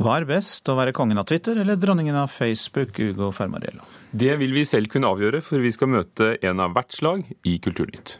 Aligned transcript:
Hva 0.00 0.14
er 0.16 0.24
best, 0.24 0.64
å 0.72 0.78
være 0.78 0.94
kongen 0.96 1.20
av 1.20 1.26
Twitter 1.28 1.58
eller 1.60 1.76
dronningen 1.76 2.16
av 2.16 2.30
Facebook, 2.32 2.96
Ugo 3.04 3.28
Fermariello? 3.36 3.84
Det 4.16 4.32
vil 4.40 4.54
vi 4.56 4.62
selv 4.64 4.88
kunne 4.88 5.10
avgjøre, 5.12 5.42
for 5.44 5.60
vi 5.60 5.72
skal 5.76 5.92
møte 5.92 6.32
en 6.40 6.62
av 6.64 6.72
hvert 6.72 6.96
slag 6.96 7.26
i 7.44 7.58
Kulturnytt. 7.60 8.14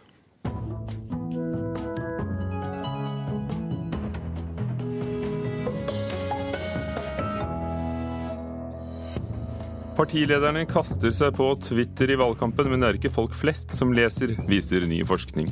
Partilederne 10.01 10.63
kaster 10.65 11.13
seg 11.13 11.35
på 11.37 11.51
Twitter 11.61 12.09
i 12.09 12.15
valgkampen, 12.17 12.71
men 12.73 12.81
det 12.81 12.89
er 12.89 12.97
ikke 12.97 13.11
folk 13.13 13.35
flest 13.37 13.75
som 13.77 13.91
leser, 13.93 14.31
viser 14.49 14.87
ny 14.89 15.03
forskning. 15.05 15.51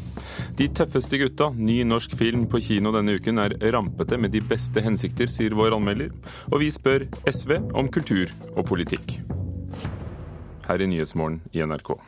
De 0.56 0.70
tøffeste 0.72 1.18
gutta, 1.20 1.50
ny 1.52 1.82
norsk 1.84 2.14
film 2.16 2.46
på 2.48 2.62
kino 2.64 2.88
denne 2.94 3.18
uken, 3.18 3.42
er 3.42 3.58
rampete 3.74 4.16
med 4.16 4.32
de 4.32 4.40
beste 4.40 4.80
hensikter, 4.80 5.28
sier 5.28 5.52
vår 5.52 5.76
anmelder. 5.76 6.14
Og 6.48 6.62
vi 6.62 6.70
spør 6.72 7.04
SV 7.28 7.58
om 7.76 7.90
kultur 7.92 8.32
og 8.54 8.64
politikk. 8.70 9.18
Her 10.64 10.80
i 10.80 10.86
Nyhetsmorgen 10.94 11.42
i 11.52 11.60
NRK. 11.68 11.98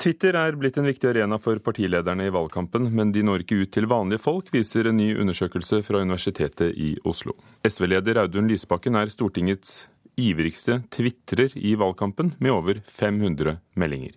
Twitter 0.00 0.38
er 0.40 0.56
blitt 0.56 0.78
en 0.80 0.88
viktig 0.88 1.10
arena 1.10 1.36
for 1.36 1.60
partilederne 1.60 2.30
i 2.30 2.32
valgkampen, 2.32 2.88
men 2.96 3.12
de 3.12 3.20
når 3.26 3.44
ikke 3.44 3.60
ut 3.66 3.74
til 3.76 3.88
vanlige 3.90 4.24
folk, 4.24 4.48
viser 4.54 4.88
en 4.88 4.96
ny 4.96 5.10
undersøkelse 5.20 5.82
fra 5.84 6.00
Universitetet 6.00 6.72
i 6.72 6.94
Oslo. 7.04 7.36
SV-leder 7.68 8.22
Audun 8.24 8.48
Lysbakken 8.48 8.96
er 8.96 9.12
Stortingets 9.12 9.82
ivrigste 10.16 10.80
tvitrer 10.90 11.54
i 11.54 11.74
valgkampen, 11.78 12.34
med 12.38 12.52
over 12.52 12.80
500 12.88 13.58
meldinger. 13.74 14.16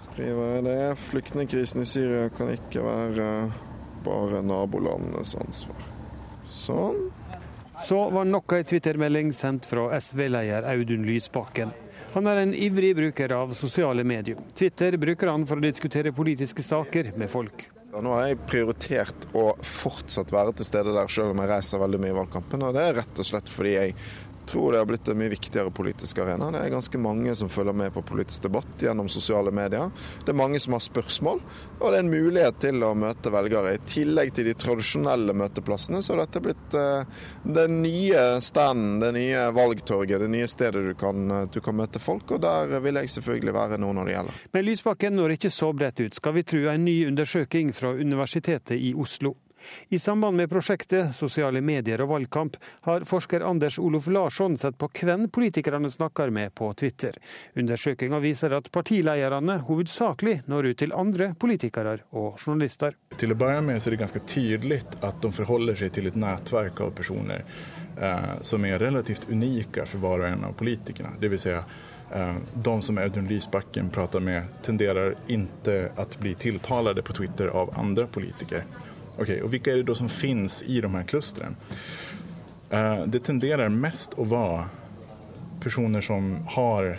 Skriver 0.00 0.62
det. 0.62 0.96
Flyktningkrisen 0.96 1.82
i 1.82 1.86
Syria 1.86 2.28
kan 2.28 2.52
ikke 2.52 2.84
være 2.84 3.28
bare 4.06 4.42
nabolandenes 4.44 5.34
ansvar. 5.40 5.86
Sånn. 6.46 7.08
Så 7.84 7.98
var 8.10 8.24
nok 8.24 8.54
ei 8.56 8.64
twittermelding 8.64 9.34
sendt 9.36 9.66
fra 9.68 9.90
SV-leder 9.98 10.64
Audun 10.70 11.04
Lysbakken. 11.04 11.74
Han 12.14 12.28
er 12.30 12.40
en 12.40 12.54
ivrig 12.56 12.94
bruker 12.96 13.34
av 13.36 13.52
sosiale 13.52 14.04
medier. 14.06 14.38
Twitter 14.56 14.96
bruker 14.96 15.28
han 15.28 15.44
for 15.48 15.60
å 15.60 15.64
diskutere 15.66 16.14
politiske 16.16 16.64
saker 16.64 17.10
med 17.20 17.28
folk. 17.28 17.66
Nå 17.96 18.12
har 18.12 18.26
jeg 18.28 18.38
prioritert 18.48 19.26
å 19.36 19.50
fortsatt 19.64 20.32
være 20.32 20.52
til 20.56 20.68
stede 20.68 20.92
der, 20.96 21.08
selv 21.12 21.32
om 21.32 21.40
jeg 21.40 21.48
reiser 21.48 21.80
veldig 21.80 22.00
mye 22.02 22.12
i 22.12 22.16
valgkampen. 22.16 22.64
Og 22.64 22.74
det 22.76 22.82
er 22.84 22.98
rett 23.02 23.20
og 23.20 23.28
slett 23.28 23.52
fordi 23.52 23.74
jeg 23.74 23.94
tror 24.46 24.72
det 24.72 24.78
har 24.78 24.88
blitt 24.88 25.08
en 25.08 25.18
mye 25.18 25.32
viktigere 25.32 25.70
politisk 25.74 26.18
arena. 26.22 26.50
Det 26.54 26.62
er 26.62 26.72
ganske 26.74 26.98
mange 27.00 27.34
som 27.36 27.50
følger 27.52 27.76
med 27.76 27.92
på 27.94 28.02
politisk 28.06 28.46
debatt 28.46 28.82
gjennom 28.82 29.08
sosiale 29.12 29.52
medier. 29.54 29.90
Det 30.24 30.32
er 30.32 30.38
mange 30.38 30.60
som 30.62 30.76
har 30.76 30.84
spørsmål, 30.84 31.40
og 31.78 31.86
det 31.86 31.98
er 31.98 32.04
en 32.04 32.12
mulighet 32.12 32.60
til 32.62 32.84
å 32.86 32.92
møte 32.98 33.32
velgere. 33.34 33.74
I 33.76 33.82
tillegg 33.88 34.34
til 34.36 34.50
de 34.50 34.56
tradisjonelle 34.58 35.34
møteplassene, 35.36 36.02
så 36.04 36.18
dette 36.20 36.42
blitt 36.44 36.76
uh, 36.78 37.06
den 37.42 37.80
nye 37.82 38.26
standen, 38.44 39.00
det 39.02 39.12
nye 39.16 39.46
valgtorget, 39.56 40.20
det 40.22 40.30
nye 40.32 40.50
stedet 40.50 40.84
du 40.86 40.94
kan, 40.98 41.30
eh, 41.30 41.48
du 41.52 41.60
kan, 41.60 41.76
møte 41.76 42.00
folk. 42.00 42.36
Og 42.36 42.42
der 42.44 42.78
vil 42.80 43.00
jeg 43.02 43.12
selvfølgelig 43.16 43.54
være 43.56 43.80
nå 43.82 43.92
når 43.96 44.08
det 44.08 44.14
gjelder. 44.16 44.44
Men 44.56 44.66
Lysbakken 44.66 45.18
når 45.18 45.36
ikke 45.36 45.52
så 45.52 45.72
bredt 45.76 46.00
ut, 46.00 46.16
skal 46.16 46.36
vi 46.36 46.46
tro 46.46 46.62
en 46.72 46.86
ny 46.86 46.96
undersøking 47.08 47.74
fra 47.76 47.92
Universitetet 47.96 48.78
i 48.80 48.94
Oslo. 48.96 49.36
I 49.88 49.98
samband 49.98 50.36
med 50.36 50.50
prosjektet 50.50 51.14
Sosiale 51.16 51.60
medier 51.60 52.02
og 52.04 52.12
valgkamp 52.14 52.56
har 52.86 53.06
forsker 53.08 53.44
Anders 53.46 53.78
Olof 53.78 54.06
Larsson 54.06 54.58
sett 54.58 54.78
på 54.78 54.88
hvem 55.00 55.28
politikerne 55.30 55.90
snakker 55.90 56.30
med 56.30 56.54
på 56.54 56.72
Twitter. 56.74 57.16
Undersøkelsen 57.54 58.22
viser 58.22 58.56
at 58.56 58.70
partilederne 58.72 59.58
hovedsakelig 59.68 60.40
når 60.46 60.70
ut 60.70 60.78
til 60.82 60.94
andre 60.96 61.32
politikere 61.38 61.98
og 62.10 62.38
journalister. 62.42 62.96
Til 63.16 63.32
å 63.32 63.38
begynne 63.38 63.66
med 63.70 63.82
så 63.82 63.90
er 63.90 63.96
det 63.96 64.04
ganske 64.04 64.24
tydelig 64.28 64.82
at 65.00 65.20
de 65.22 65.32
forholder 65.32 65.78
seg 65.78 65.94
til 65.96 66.10
et 66.10 66.18
nettverk 66.20 66.80
av 66.84 66.94
personer 66.96 67.44
eh, 67.96 68.32
som 68.42 68.64
er 68.64 68.78
relativt 68.82 69.28
unike 69.30 69.86
for 69.86 70.02
hver 70.02 70.24
og 70.24 70.30
en 70.30 70.48
av 70.50 70.56
politikerne. 70.58 71.16
Vil 71.20 71.38
si 71.40 71.54
eh, 71.54 72.36
de 72.54 72.74
som 72.82 72.98
Audun 73.02 73.28
Lysbakken 73.30 73.90
prater 73.94 74.24
med, 74.24 74.58
tenderer 74.66 75.16
ikke 75.26 75.78
å 75.96 76.08
bli 76.20 76.34
tiltalt 76.34 77.04
på 77.04 77.16
Twitter 77.20 77.52
av 77.54 77.74
andre 77.78 78.06
politikere. 78.06 78.66
Okej, 79.18 79.42
och 79.42 79.54
vilka 79.54 79.72
är 79.72 79.76
det 79.76 79.82
då 79.82 79.94
som 79.94 80.08
finns 80.08 80.62
i 80.62 80.80
de 80.80 80.94
här 80.94 81.02
klustren? 81.02 81.56
Eh, 82.70 83.06
det 83.06 83.18
tenderer 83.18 83.68
mest 83.68 84.14
å 84.18 84.24
være 84.24 84.66
personer 85.62 86.00
som 86.00 86.36
har 86.46 86.98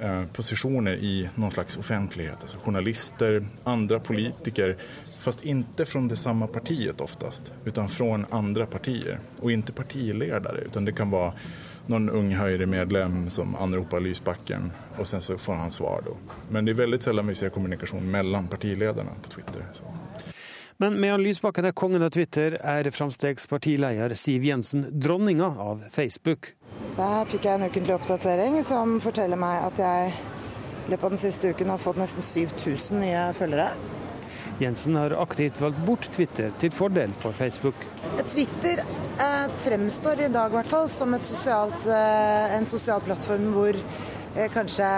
eh, 0.00 0.24
posisjoner 0.32 0.94
i 0.94 1.28
noen 1.34 1.52
slags 1.52 1.76
offentlighet. 1.76 2.42
Altså 2.42 2.58
journalister, 2.64 3.44
andre 3.64 4.00
politiker, 4.00 4.76
fast 5.18 5.44
ikke 5.44 5.86
fra 5.86 6.00
det 6.08 6.16
samme 6.16 6.46
partiet 6.46 7.00
oftast, 7.00 7.52
utan 7.64 7.88
fra 7.88 8.24
andre 8.30 8.66
partier. 8.66 9.20
Og 9.40 9.52
ikke 9.52 9.76
partiledere, 9.82 10.64
utan 10.66 10.88
det 10.88 10.96
kan 10.96 11.12
være 11.12 11.34
noen 11.90 12.10
ung 12.10 12.32
Høyre-medlem 12.38 13.24
som 13.30 13.56
anroper 13.58 14.00
Lysbakken, 14.00 14.70
og 14.98 15.06
sen 15.06 15.20
så 15.20 15.36
får 15.38 15.54
han 15.54 15.70
svar. 15.74 16.06
da. 16.06 16.36
Men 16.50 16.64
det 16.64 16.72
er 16.72 16.84
veldig 16.84 17.02
sjelden 17.02 17.32
vi 17.32 17.34
ser 17.34 17.52
kommunikasjon 17.54 18.10
mellom 18.10 18.48
partilederne 18.48 19.16
på 19.22 19.36
Twitter. 19.36 19.66
Så. 19.74 19.84
Men 20.80 21.00
medan 21.00 21.22
Lysbakken 21.22 21.66
er 21.68 21.74
kongen 21.76 22.00
av 22.00 22.08
Twitter, 22.14 22.54
er 22.64 22.86
Framstegs 22.88 23.44
partileder 23.50 24.14
Siv 24.16 24.46
Jensen 24.48 24.86
dronninga 24.96 25.50
av 25.60 25.82
Facebook. 25.92 26.54
Der 26.96 27.26
fikk 27.28 27.44
jeg 27.44 27.58
en 27.58 27.66
ukentlig 27.68 27.92
oppdatering 27.98 28.56
som 28.64 28.94
forteller 29.04 29.36
meg 29.36 29.66
at 29.66 29.82
jeg 29.82 30.14
i 30.14 30.94
løpet 30.94 31.04
av 31.04 31.12
den 31.12 31.20
siste 31.20 31.50
uken 31.52 31.74
har 31.74 31.82
fått 31.84 32.00
nesten 32.00 32.24
7000 32.24 32.96
nye 33.04 33.26
følgere. 33.36 33.66
Jensen 34.64 34.96
har 34.96 35.12
aktivt 35.20 35.60
valgt 35.60 35.84
bort 35.84 36.08
Twitter 36.16 36.48
til 36.64 36.72
fordel 36.72 37.12
for 37.12 37.36
Facebook. 37.36 37.84
Twitter 38.24 38.80
eh, 38.80 39.52
fremstår 39.66 40.24
i 40.30 40.32
dag 40.32 40.56
hvert 40.56 40.72
fall 40.72 40.88
som 40.88 41.12
sosialt, 41.20 41.84
eh, 41.92 42.56
en 42.56 42.68
sosial 42.68 43.04
plattform 43.04 43.52
hvor 43.52 43.76
kanskje 44.34 44.88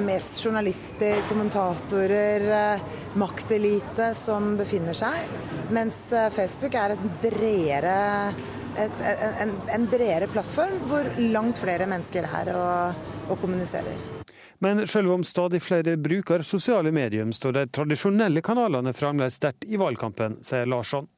mest 0.00 0.44
journalister, 0.44 1.22
kommentatorer, 1.28 2.74
eh, 2.74 2.80
maktelite 3.14 4.14
som 4.14 4.56
befinner 4.56 4.92
seg. 4.92 5.28
Mens 5.70 6.12
eh, 6.12 6.30
Facebook 6.30 6.74
er 6.74 6.96
bredere, 7.22 8.34
et, 8.76 9.04
en, 9.40 9.54
en, 9.68 9.86
bredere 9.86 10.28
plattform 10.32 10.76
hvor 10.88 11.08
langt 11.18 11.60
flere 11.60 11.86
mennesker 11.86 12.28
er 12.28 12.52
og, 12.56 13.08
og 13.28 13.40
kommuniserer. 13.40 14.22
Men 14.62 14.86
selv 14.86 15.10
om 15.10 15.24
stadig 15.24 15.58
flere 15.62 15.96
bruker 15.96 16.44
sosiale 16.46 16.92
medier, 16.92 17.26
står 17.32 17.52
de 17.56 17.64
tradisjonelle 17.66 18.44
kanalene 18.44 18.92
fremdeles 18.94 19.40
sterkt 19.40 19.66
i 19.66 19.80
valgkampen, 19.80 20.38
sier 20.44 20.68
Larsson. 20.70 21.08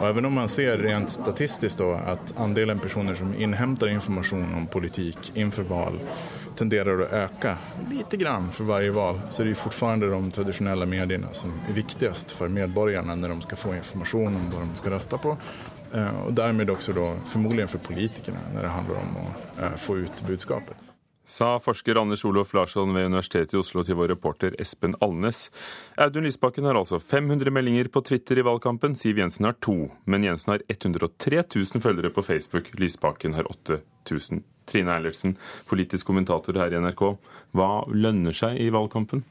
Og 0.00 0.04
Even 0.08 0.28
om 0.28 0.36
man 0.38 0.48
ser 0.48 0.78
rent 0.78 1.10
statistisk 1.10 1.80
da, 1.80 1.88
at 2.14 2.30
andelen 2.40 2.78
personer 2.80 3.16
som 3.18 3.32
innhenter 3.34 3.90
informasjon 3.90 4.54
om 4.56 4.68
politikk 4.70 5.32
innenfor 5.34 5.66
valg, 5.68 5.98
tenderer 6.58 7.02
å 7.04 7.08
øke 7.24 7.54
lite 7.90 8.18
grann 8.20 8.50
for 8.54 8.68
hver 8.68 8.86
valg, 8.96 9.22
så 9.28 9.42
er 9.42 9.50
det 9.50 9.58
fortsatt 9.60 10.02
de 10.02 10.20
tradisjonelle 10.34 10.88
mediene 10.90 11.32
som 11.36 11.54
er 11.68 11.76
viktigst 11.76 12.34
for 12.36 12.52
medborgerne 12.52 13.16
når 13.16 13.34
de 13.34 13.48
skal 13.48 13.62
få 13.64 13.74
informasjon 13.78 14.38
om 14.40 14.50
hva 14.52 14.66
de 14.66 14.82
skal 14.82 14.96
røste 14.96 15.20
på. 15.22 15.36
Eh, 15.92 16.20
og 16.26 16.36
dermed 16.38 16.70
også 16.70 16.94
da, 16.96 17.08
formodentlig 17.26 17.70
for 17.72 17.88
politikerne 17.90 18.54
når 18.54 18.66
det 18.66 18.76
handler 18.76 19.02
om 19.02 19.18
å 19.24 19.26
eh, 19.58 19.76
få 19.80 20.00
ut 20.04 20.24
budskapet 20.28 20.90
sa 21.30 21.58
forsker 21.62 21.98
Anders 22.00 22.24
Olof 22.24 22.54
Larsson 22.54 22.94
ved 22.94 23.06
Universitetet 23.06 23.54
i 23.54 23.60
Oslo 23.60 23.84
til 23.86 23.98
vår 23.98 24.10
reporter 24.14 24.54
Espen 24.62 24.96
Alnes. 25.04 25.48
Audun 26.00 26.26
Lysbakken 26.26 26.66
har 26.66 26.78
altså 26.78 26.98
500 27.00 27.52
meldinger 27.54 27.90
på 27.92 28.02
Twitter 28.06 28.40
i 28.40 28.46
valgkampen, 28.46 28.96
Siv 28.98 29.20
Jensen 29.22 29.46
har 29.48 29.58
to. 29.62 29.90
Men 30.10 30.26
Jensen 30.26 30.56
har 30.56 30.64
103 30.68 31.44
000 31.54 31.84
følgere 31.84 32.10
på 32.14 32.24
Facebook, 32.26 32.72
Lysbakken 32.74 33.38
har 33.38 33.48
8000. 33.50 34.42
Trine 34.70 34.94
Eilertsen, 34.94 35.36
politisk 35.70 36.08
kommentator 36.08 36.58
her 36.60 36.72
i 36.72 36.80
NRK. 36.80 37.04
Hva 37.56 37.70
lønner 37.90 38.36
seg 38.36 38.60
i 38.62 38.70
valgkampen? 38.74 39.24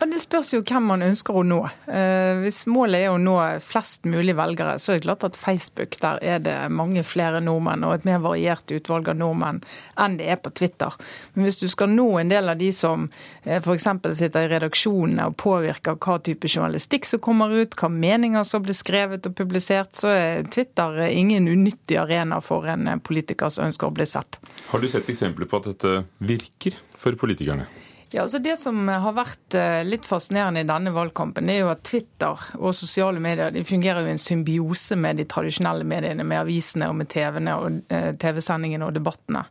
Ja, 0.00 0.06
Det 0.06 0.20
spørs 0.20 0.52
jo 0.54 0.62
hvem 0.66 0.88
man 0.90 1.02
ønsker 1.04 1.36
å 1.36 1.42
nå. 1.46 1.58
Eh, 1.86 2.40
hvis 2.42 2.64
målet 2.70 3.04
er 3.04 3.12
å 3.12 3.20
nå 3.20 3.36
flest 3.62 4.06
mulig 4.08 4.34
velgere, 4.38 4.78
så 4.82 4.92
er 4.92 4.98
det 5.00 5.06
klart 5.06 5.26
at 5.28 5.38
Facebook 5.38 5.98
der 6.02 6.18
er 6.22 6.40
det 6.42 6.56
mange 6.72 7.04
flere 7.06 7.40
nordmenn 7.44 7.84
og 7.86 7.94
et 7.94 8.06
mer 8.08 8.22
variert 8.24 8.72
utvalg 8.72 9.12
av 9.12 9.18
nordmenn 9.20 9.60
enn 10.00 10.16
det 10.18 10.28
er 10.32 10.40
på 10.42 10.52
Twitter. 10.58 10.96
Men 11.34 11.46
hvis 11.46 11.60
du 11.60 11.68
skal 11.70 11.92
nå 11.92 12.08
en 12.20 12.32
del 12.32 12.50
av 12.50 12.58
de 12.58 12.70
som 12.74 13.08
eh, 13.44 13.60
f.eks. 13.60 13.88
sitter 14.18 14.48
i 14.48 14.50
redaksjonene 14.54 15.28
og 15.30 15.38
påvirker 15.42 16.00
hva 16.02 16.18
type 16.24 16.50
journalistikk 16.50 17.06
som 17.08 17.22
kommer 17.22 17.52
ut, 17.52 17.76
hva 17.78 17.92
meninger 17.92 18.46
som 18.48 18.64
blir 18.64 18.76
skrevet 18.78 19.28
og 19.28 19.36
publisert, 19.38 19.94
så 19.98 20.10
er 20.12 20.50
Twitter 20.50 21.04
ingen 21.10 21.48
unyttig 21.48 22.00
arena 22.00 22.40
for 22.42 22.66
en 22.66 22.88
politiker 23.04 23.52
som 23.52 23.68
ønsker 23.68 23.88
å 23.88 23.94
bli 23.94 24.08
sett. 24.08 24.40
Har 24.72 24.82
du 24.82 24.88
sett 24.90 25.08
eksempler 25.12 25.48
på 25.48 25.62
at 25.62 25.70
dette 25.72 25.96
virker 26.18 26.78
for 26.98 27.16
politikerne? 27.18 27.68
Ja, 28.12 28.22
altså 28.22 28.38
Det 28.38 28.58
som 28.60 28.88
har 28.92 29.14
vært 29.16 29.54
eh, 29.56 29.78
litt 29.88 30.04
fascinerende 30.04 30.60
i 30.60 30.66
denne 30.68 30.90
valgkampen, 30.92 31.48
er 31.48 31.62
jo 31.62 31.70
at 31.72 31.80
Twitter 31.88 32.42
og 32.58 32.74
sosiale 32.76 33.22
medier 33.24 33.48
de 33.54 33.62
fungerer 33.64 34.04
jo 34.04 34.10
i 34.10 34.12
en 34.12 34.20
symbiose 34.20 34.98
med 35.00 35.16
de 35.16 35.24
tradisjonelle 35.24 35.86
mediene, 35.88 36.26
med 36.28 36.42
avisene 36.42 36.90
og 36.92 36.98
med 36.98 37.08
TV-ene 37.08 37.54
og 37.56 37.78
eh, 37.88 38.10
TV-sendingene 38.20 38.84
og 38.84 38.98
debattene. 38.98 39.46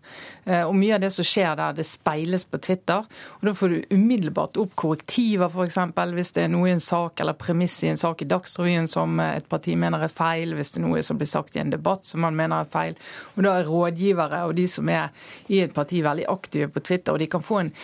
Eh, 0.45 0.61
og 0.61 0.75
Mye 0.77 0.93
av 0.99 1.01
det 1.01 1.09
som 1.15 1.25
skjer 1.25 1.55
der, 1.57 1.79
det 1.79 1.87
speiles 1.89 2.45
på 2.45 2.59
Twitter. 2.61 3.07
og 3.39 3.47
Da 3.49 3.55
får 3.57 3.73
du 3.73 3.95
umiddelbart 3.95 4.61
opp 4.61 4.77
korrektiver, 4.77 5.49
f.eks. 5.49 5.81
Hvis 6.21 6.31
det 6.37 6.45
er 6.45 6.53
noe 6.53 6.69
i 6.69 6.75
en 6.75 6.85
sak 6.85 7.25
eller 7.25 7.39
premiss 7.41 7.79
i 7.81 7.89
en 7.89 7.97
sak 7.97 8.21
i 8.21 8.29
Dagsrevyen 8.29 8.85
som 8.85 9.17
et 9.25 9.49
parti 9.49 9.73
mener 9.73 10.05
er 10.05 10.13
feil, 10.13 10.53
hvis 10.53 10.75
det 10.75 10.83
er 10.83 10.85
noe 10.85 11.01
som 11.07 11.17
blir 11.17 11.31
sagt 11.33 11.57
i 11.57 11.63
en 11.65 11.73
debatt 11.73 12.05
som 12.05 12.21
man 12.21 12.37
mener 12.37 12.61
er 12.61 12.69
feil. 12.69 12.93
Og 13.33 13.41
Da 13.41 13.57
er 13.57 13.73
rådgivere 13.73 14.45
og 14.45 14.53
de 14.61 14.69
som 14.69 14.93
er 14.93 15.09
i 15.49 15.63
et 15.65 15.73
parti 15.73 16.05
veldig 16.05 16.29
aktive 16.29 16.69
på 16.69 16.85
Twitter, 16.85 17.17
og 17.17 17.25
de 17.25 17.31
kan 17.31 17.41
få 17.41 17.63
en 17.65 17.75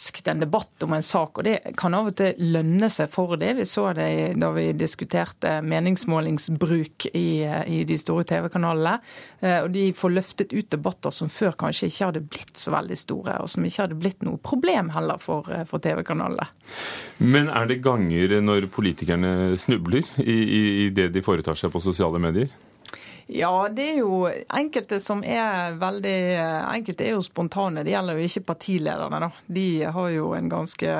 raskt 0.00 0.28
en 0.28 0.40
debatt 0.40 0.82
om 0.82 0.92
en 0.92 1.02
sak, 1.02 1.38
og 1.38 1.44
det 1.44 1.74
kan 1.76 1.94
av 1.94 2.08
og 2.08 2.16
til 2.16 2.34
lønne 2.38 2.88
seg 2.90 3.10
for 3.12 3.36
det. 3.36 3.52
Vi 3.58 3.66
så 3.68 3.92
det 3.92 4.34
da 4.40 4.50
vi 4.54 4.72
diskuterte 4.72 5.60
meningsmålingsbruk 5.62 7.10
i, 7.12 7.44
i 7.44 7.82
de 7.84 7.98
store 7.98 8.24
TV-kanalene. 8.24 9.00
Eh, 9.40 9.58
og 9.64 9.70
de 9.74 9.90
får 9.92 10.14
løftet 10.14 10.54
ut 10.54 10.70
debatter 10.72 11.12
som 11.12 11.28
før 11.28 11.52
kanskje 11.60 11.90
ikke 11.90 12.08
hadde 12.08 12.24
blitt 12.24 12.56
så 12.56 12.72
veldig 12.72 12.96
store, 12.96 13.36
og 13.42 13.50
som 13.50 13.64
ikke 13.64 13.84
hadde 13.84 14.00
blitt 14.00 14.24
noe 14.24 14.40
problem 14.40 14.90
heller 14.94 15.20
for, 15.20 15.48
eh, 15.52 15.66
for 15.68 15.82
TV-kanalene. 15.84 16.48
Men 17.18 17.50
er 17.52 17.68
det 17.68 17.82
ganger 17.84 18.40
når 18.40 18.70
politikerne 18.72 19.58
snubler 19.60 20.06
i, 20.22 20.32
i, 20.32 20.64
i 20.86 20.90
det 20.94 21.10
de 21.12 21.24
foretar 21.24 21.58
seg 21.58 21.72
på 21.74 21.82
sosiale 21.84 22.20
medier? 22.22 22.48
Ja, 23.32 23.68
det 23.70 23.84
er 23.92 24.00
jo 24.00 24.24
enkelte 24.26 24.98
som 25.02 25.20
er 25.22 25.76
veldig 25.78 26.16
Enkelte 26.40 27.06
er 27.06 27.14
jo 27.14 27.22
spontane. 27.22 27.84
Det 27.86 27.92
gjelder 27.94 28.18
jo 28.18 28.26
ikke 28.26 28.48
partilederne, 28.48 29.20
da. 29.22 29.30
De 29.46 29.66
har 29.86 30.08
jo 30.10 30.32
en 30.34 30.50
ganske 30.50 30.96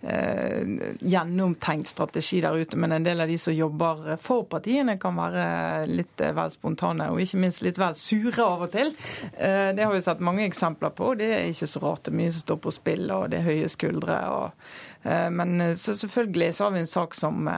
eh, 0.00 0.62
gjennomtenkt 1.00 1.90
strategi 1.92 2.40
der 2.40 2.56
ute. 2.56 2.76
Men 2.76 2.92
en 2.92 3.04
del 3.04 3.20
av 3.20 3.28
de 3.28 3.38
som 3.38 3.54
jobber 3.54 4.16
for 4.22 4.48
partiene, 4.48 4.96
kan 5.00 5.16
være 5.18 5.86
litt 5.92 6.24
eh, 6.24 6.34
vel 6.36 6.52
spontane, 6.54 7.10
og 7.12 7.20
ikke 7.20 7.42
minst 7.44 7.64
litt 7.66 7.80
vel 7.80 7.96
sure 8.00 8.44
av 8.44 8.64
og 8.68 8.72
til. 8.72 8.94
Eh, 9.36 9.70
det 9.76 9.84
har 9.84 9.92
vi 9.92 10.04
sett 10.04 10.24
mange 10.24 10.46
eksempler 10.48 10.94
på. 10.96 11.14
Det 11.20 11.32
er 11.34 11.48
ikke 11.52 11.68
så 11.68 11.84
rart. 11.84 12.06
Det 12.06 12.14
er 12.14 12.20
mye 12.22 12.32
som 12.32 12.46
står 12.46 12.62
på 12.64 12.76
spill, 12.80 13.10
og 13.12 13.28
det 13.32 13.42
er 13.42 13.50
høye 13.50 13.72
skuldre. 13.72 14.22
og 14.38 14.70
men 15.02 15.60
eh, 15.60 15.74
så 15.78 15.94
selvfølgelig 15.96 16.48
så 16.54 16.66
har 16.66 16.74
vi 16.74 16.80
en 16.82 16.90
sak 16.90 17.14
som 17.14 17.50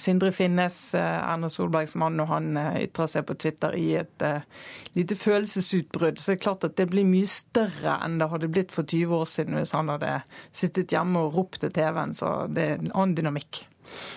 Sindre 0.00 0.32
Finnes, 0.34 0.78
Erna 0.98 1.48
Solbergs 1.52 1.94
mann, 2.00 2.18
og 2.20 2.30
han 2.32 2.50
ytrer 2.80 3.10
seg 3.10 3.26
på 3.28 3.36
Twitter 3.40 3.76
i 3.78 3.92
et 4.00 4.24
lite 4.98 5.16
følelsesutbrudd. 5.18 6.18
Så 6.18 6.32
det 6.32 6.38
er 6.38 6.42
klart 6.46 6.66
at 6.66 6.76
det 6.80 6.88
blir 6.90 7.06
mye 7.08 7.30
større 7.30 7.98
enn 8.04 8.18
det 8.20 8.30
hadde 8.32 8.50
blitt 8.52 8.74
for 8.74 8.86
20 8.86 9.14
år 9.20 9.30
siden 9.30 9.58
hvis 9.58 9.74
han 9.76 9.92
hadde 9.92 10.18
sittet 10.54 10.92
hjemme 10.94 11.24
og 11.26 11.38
ropt 11.38 11.62
til 11.62 11.72
TV-en. 11.74 12.16
Så 12.16 12.34
det 12.50 12.66
er 12.66 12.76
en 12.80 12.92
annen 12.92 13.16
dynamikk. 13.18 13.64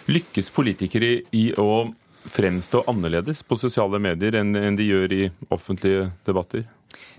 Lykkes 0.09 0.51
politikere 0.55 1.21
i 1.35 1.49
å 1.59 1.87
fremstå 2.27 2.83
annerledes 2.87 3.43
på 3.43 3.57
sosiale 3.59 3.99
medier 4.03 4.35
enn 4.39 4.53
de 4.77 4.87
gjør 4.87 5.13
i 5.15 5.23
offentlige 5.53 6.09
debatter? 6.27 6.65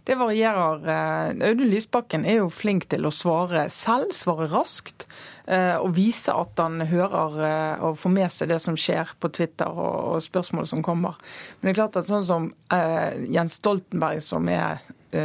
Det 0.09 0.17
varierer. 0.17 0.85
Eh, 0.89 1.49
Audun 1.51 1.69
Lysbakken 1.69 2.25
er 2.25 2.39
jo 2.41 2.51
flink 2.53 2.87
til 2.89 3.05
å 3.05 3.13
svare 3.13 3.67
selv, 3.73 4.15
svare 4.17 4.47
raskt. 4.49 5.05
Eh, 5.45 5.77
og 5.77 5.93
vise 5.99 6.33
at 6.33 6.61
han 6.61 6.81
hører 6.89 7.37
eh, 7.45 7.85
og 7.85 7.99
får 8.01 8.15
med 8.15 8.33
seg 8.33 8.53
det 8.53 8.61
som 8.65 8.79
skjer 8.79 9.13
på 9.21 9.31
Twitter 9.37 9.69
og 9.69 10.23
spørsmål 10.25 10.69
som 10.71 10.85
kommer. 10.87 11.21
Men 11.61 11.69
det 11.69 11.75
er 11.75 11.81
klart 11.83 12.01
at 12.01 12.09
sånn 12.09 12.25
som 12.29 12.53
Jens 13.29 13.59
Stoltenberg, 13.61 14.25
som 14.25 14.49
er 14.53 14.81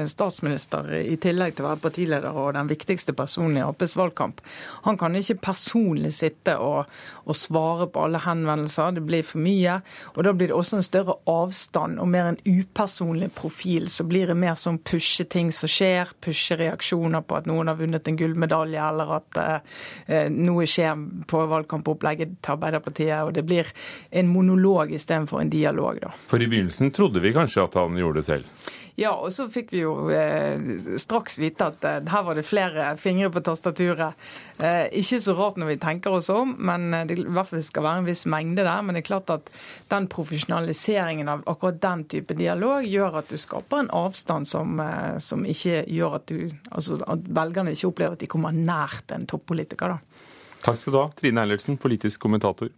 statsminister 0.08 0.88
i 0.96 1.16
tillegg 1.22 1.56
til 1.56 1.66
å 1.66 1.72
være 1.72 1.82
partileder 1.84 2.38
og 2.40 2.54
den 2.56 2.70
viktigste 2.70 3.16
personen 3.18 3.60
i 3.60 3.64
Aps 3.66 3.98
valgkamp. 4.00 4.42
Han 4.88 4.98
kan 5.00 5.16
ikke 5.16 5.40
personlig 5.44 6.14
sitte 6.16 6.56
og, 6.62 6.90
og, 7.26 7.36
svare 7.38 7.88
på 7.92 8.06
alle 8.06 8.22
henvendelser. 8.24 8.96
Det 8.96 9.04
blir 9.06 9.26
for 9.28 9.44
mye. 9.44 9.80
Og 10.16 10.24
da 10.28 10.34
blir 10.36 10.52
det 10.52 10.58
også 10.58 10.80
en 10.80 10.86
større 10.86 11.18
avstand 11.30 12.00
og 12.02 12.10
mer 12.14 12.32
en 12.32 12.40
upersonlig 12.46 13.32
profil. 13.36 13.90
Så 13.92 14.06
blir 14.08 14.32
det 14.32 14.38
mer 14.40 14.56
sånn 14.60 14.80
pushe 14.80 15.26
ting 15.30 15.52
som 15.56 15.72
skjer, 15.72 16.14
pushe 16.24 16.58
reaksjoner 16.60 17.26
på 17.28 17.40
at 17.40 17.50
noen 17.50 17.72
har 17.72 17.80
vunnet 17.80 18.08
en 18.08 18.20
gullmedalje, 18.20 18.88
eller 18.90 19.16
at 19.20 19.42
eh, 19.44 20.30
noe 20.34 20.68
skjer 20.70 21.04
på 21.30 21.44
valgkampopplegget 21.52 22.40
til 22.40 22.56
Arbeiderpartiet. 22.56 23.20
Og 23.24 23.34
det 23.36 23.46
blir 23.48 23.70
en 24.12 24.32
monolog 24.32 24.94
istedenfor 24.96 25.44
en 25.44 25.54
dialog, 25.54 26.00
da. 26.04 26.14
For 26.30 26.42
i 26.42 26.50
begynnelsen 26.50 26.94
trodde 26.96 27.24
vi 27.24 27.36
kanskje 27.36 27.68
at 27.68 27.78
han 27.80 28.00
gjorde 28.00 28.22
det 28.22 28.30
selv? 28.30 28.72
Ja, 28.96 29.16
og 29.18 29.32
så 29.34 29.48
fikk 29.50 29.72
vi 29.74 29.81
jo 29.81 29.94
eh, 30.14 30.62
straks 31.02 31.40
vite 31.42 31.66
at 31.72 31.86
eh, 31.88 32.00
her 32.12 32.25
var 32.28 32.38
det 32.38 32.46
flere 32.48 32.92
fingre 33.00 33.31
på 33.34 33.42
tastaturet. 33.46 34.20
Eh, 34.58 34.86
ikke 35.02 35.20
så 35.24 35.36
rart 35.38 35.58
når 35.60 35.74
vi 35.74 35.78
tenker 35.81 36.16
oss 36.16 36.30
om, 36.34 36.56
men 36.58 36.94
det 37.10 37.18
i 37.20 37.25
hvert 37.25 37.50
fall 37.50 37.64
skal 37.66 37.86
være 37.88 38.04
en 38.04 38.10
viss 38.10 38.25
mengde 38.30 38.66
der. 38.66 38.86
Men 38.86 38.96
det 38.96 39.04
er 39.04 39.10
klart 39.10 39.34
at 39.34 39.50
den 39.92 40.08
profesjonaliseringen 40.14 41.31
av 41.34 41.44
akkurat 41.50 41.81
den 41.84 42.06
type 42.14 42.38
dialog 42.38 42.86
gjør 42.88 43.20
at 43.24 43.34
du 43.34 43.40
skaper 43.42 43.84
en 43.84 43.92
avstand 43.94 44.50
som, 44.50 44.80
som 45.24 45.44
ikke 45.50 45.84
gjør 45.90 46.20
at 46.20 46.30
du 46.30 46.40
Altså 46.74 46.98
at 47.10 47.25
velgerne 47.34 47.72
ikke 47.74 47.88
opplever 47.90 48.16
at 48.16 48.22
de 48.24 48.28
kommer 48.30 48.56
nært 48.56 49.12
en 49.14 49.25
toppolitiker, 49.30 49.94
da. 49.94 50.24
Takk 50.64 50.80
skal 50.80 50.96
du 50.96 50.98
ha, 51.00 51.06
Trine 51.18 51.44
Eilertsen, 51.44 51.78
politisk 51.81 52.24
kommentator. 52.25 52.72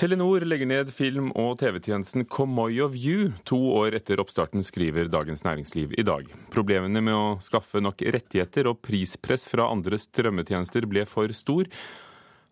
Telenor 0.00 0.40
legger 0.40 0.64
ned 0.66 0.88
film- 0.96 1.32
og 1.36 1.58
TV-tjenesten 1.60 2.24
Comoyo 2.24 2.86
You 2.96 3.34
to 3.44 3.58
år 3.82 3.98
etter 3.98 4.22
oppstarten, 4.22 4.62
skriver 4.64 5.10
Dagens 5.12 5.44
Næringsliv 5.44 5.92
i 5.92 6.04
dag. 6.08 6.24
Problemene 6.48 7.02
med 7.04 7.12
å 7.12 7.34
skaffe 7.44 7.82
nok 7.84 8.00
rettigheter 8.16 8.70
og 8.70 8.78
prispress 8.80 9.44
fra 9.52 9.66
andre 9.68 9.98
strømmetjenester 10.00 10.88
ble 10.88 11.04
for 11.04 11.28
stor. 11.36 11.68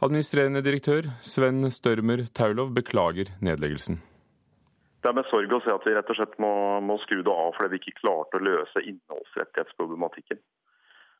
Administrerende 0.04 0.60
direktør 0.60 1.08
Sven 1.24 1.64
Størmer 1.72 2.26
Taulov 2.36 2.74
beklager 2.76 3.32
nedleggelsen. 3.40 3.96
Det 5.00 5.08
er 5.08 5.16
med 5.16 5.32
sorg 5.32 5.48
å 5.48 5.64
se 5.64 5.72
at 5.72 5.88
vi 5.88 5.96
rett 5.96 6.12
og 6.12 6.20
slett 6.20 6.36
må, 6.44 6.52
må 6.84 7.00
skru 7.06 7.22
det 7.24 7.32
av 7.32 7.56
fordi 7.56 7.78
vi 7.78 7.80
ikke 7.80 8.02
klarte 8.02 8.36
å 8.36 8.44
løse 8.44 8.84
innholdsrettighetsproblematikken. 8.92 10.44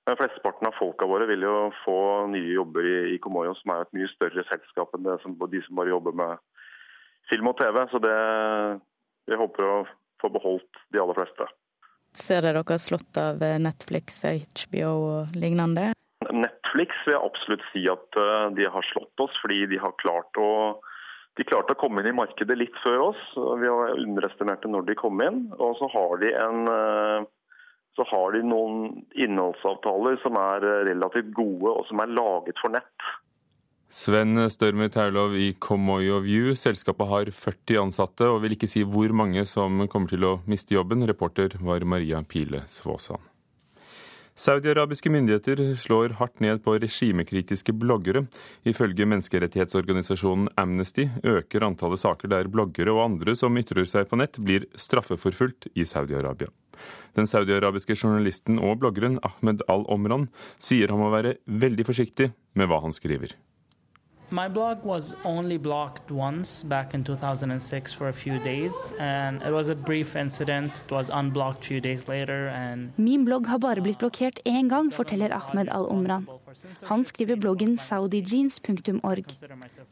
Men 0.09 0.17
Flesteparten 0.17 0.67
av 0.67 0.73
folka 0.79 1.05
våre 1.05 1.27
vil 1.29 1.43
jo 1.45 1.55
få 1.83 1.99
nye 2.33 2.55
jobber 2.55 2.87
i, 2.89 2.99
i 3.13 3.19
Komoyo, 3.21 3.53
som 3.59 3.75
er 3.75 3.83
et 3.85 3.91
mye 3.93 4.09
større 4.09 4.41
selskap 4.49 4.97
enn 4.97 5.11
som, 5.21 5.35
de 5.53 5.61
som 5.67 5.77
bare 5.77 5.93
jobber 5.93 6.17
med 6.17 6.41
film 7.29 7.51
og 7.51 7.59
TV. 7.59 7.77
Så 7.93 8.01
det, 8.01 8.15
jeg 9.29 9.37
håper 9.43 9.69
å 9.69 9.77
få 10.23 10.33
beholdt 10.33 10.81
de 10.97 11.03
aller 11.03 11.19
fleste. 11.19 11.51
Ser 12.17 12.41
dere 12.41 12.65
dere 12.65 12.81
slått 12.81 13.21
av 13.21 13.45
Netflix, 13.61 14.23
HBO 14.25 14.97
og 14.97 15.37
lignende? 15.37 15.91
Netflix 16.33 17.05
vil 17.05 17.19
jeg 17.19 17.29
absolutt 17.29 17.69
si 17.75 17.85
at 17.93 18.23
eh, 18.25 18.49
de 18.57 18.65
har 18.65 18.93
slått 18.95 19.29
oss, 19.29 19.37
fordi 19.45 19.67
de 19.69 19.85
har 19.85 19.93
klart 20.01 20.41
å 20.41 20.51
de 21.37 21.45
klarte 21.47 21.77
å 21.77 21.79
komme 21.79 22.01
inn 22.01 22.09
i 22.11 22.17
markedet 22.17 22.57
litt 22.57 22.81
før 22.81 23.11
oss. 23.13 23.21
Vi 23.37 23.69
har 23.69 24.01
underestimert 24.01 24.65
det 24.65 24.73
når 24.73 24.89
de 24.89 24.97
kom 24.99 25.21
inn. 25.23 25.45
Og 25.61 25.77
så 25.79 25.87
har 25.93 26.17
de 26.25 26.33
en 26.35 26.65
eh, 26.73 27.29
har 28.11 28.35
de 28.35 28.43
noen 28.47 29.05
innholdsavtaler 29.17 30.19
som 30.25 30.37
er 30.41 30.67
eh, 30.67 30.85
relativt 30.91 31.33
gode, 31.37 31.73
og 31.73 31.89
som 31.89 32.03
er 32.05 32.13
laget 32.13 32.61
for 32.63 32.75
nett. 32.75 33.09
Sven 33.89 34.37
Størmer 34.53 34.91
Taulov 34.93 35.33
i 35.41 35.55
Comoyo 35.65 36.19
View. 36.21 36.53
Selskapet 36.53 37.09
har 37.09 37.31
40 37.33 37.81
ansatte 37.87 38.29
og 38.29 38.43
vil 38.45 38.53
ikke 38.59 38.69
si 38.69 38.85
hvor 38.85 39.15
mange 39.17 39.47
som 39.49 39.81
kommer 39.89 40.13
til 40.13 40.29
å 40.29 40.35
miste 40.51 40.77
jobben. 40.77 41.07
Reporter 41.09 41.57
var 41.65 41.87
Maria 41.89 42.21
Pile 42.21 42.67
Svåsand. 42.69 43.25
Saudiarabiske 44.39 45.11
myndigheter 45.11 45.59
slår 45.75 46.13
hardt 46.21 46.39
ned 46.39 46.61
på 46.63 46.77
regimekritiske 46.79 47.73
bloggere. 47.75 48.23
Ifølge 48.63 49.07
menneskerettighetsorganisasjonen 49.11 50.47
Amnesty 50.55 51.09
øker 51.27 51.67
antallet 51.67 51.99
saker 51.99 52.31
der 52.31 52.47
bloggere 52.47 52.95
og 52.95 53.03
andre 53.09 53.35
som 53.35 53.59
ytrer 53.59 53.89
seg 53.91 54.07
på 54.07 54.21
nett, 54.21 54.39
blir 54.39 54.69
straffeforfulgt 54.79 55.67
i 55.75 55.83
Saudi-Arabia. 55.83 56.53
Den 57.19 57.27
saudiarabiske 57.27 57.99
journalisten 57.99 58.63
og 58.63 58.79
bloggeren 58.85 59.19
Ahmed 59.27 59.67
al-Omran 59.67 60.29
sier 60.63 60.95
han 60.95 61.03
må 61.03 61.11
være 61.11 61.41
veldig 61.51 61.91
forsiktig 61.91 62.31
med 62.55 62.71
hva 62.71 62.79
han 62.87 62.95
skriver. 62.95 63.35
My 64.31 64.47
blog 64.47 64.85
was 64.85 65.15
only 65.25 65.57
blocked 65.57 66.11
once 66.11 66.63
back 66.63 66.93
in 66.93 67.03
2006 67.03 67.95
for 67.95 68.09
a 68.09 68.13
few 68.13 68.39
days, 68.45 68.93
and 68.99 69.43
it 69.43 69.51
was 69.51 69.71
a 69.71 69.75
brief 69.75 70.17
incident. 70.17 70.85
It 70.85 70.91
was 70.91 71.09
unblocked 71.09 71.65
few 71.65 71.81
days 71.81 72.09
later, 72.09 72.49
and 72.49 72.93
Min 72.97 73.25
blogg 73.25 73.47
har 73.47 73.59
bare 73.59 73.81
blitt 73.81 73.99
blokkert 73.99 74.39
én 74.45 74.69
gang, 74.69 74.91
forteller 74.93 75.33
Ahmed 75.33 75.69
al-Omran. 75.69 76.27
Han 76.83 77.05
skriver 77.05 77.37
bloggen 77.37 77.79
saudijeans.org. 77.79 79.25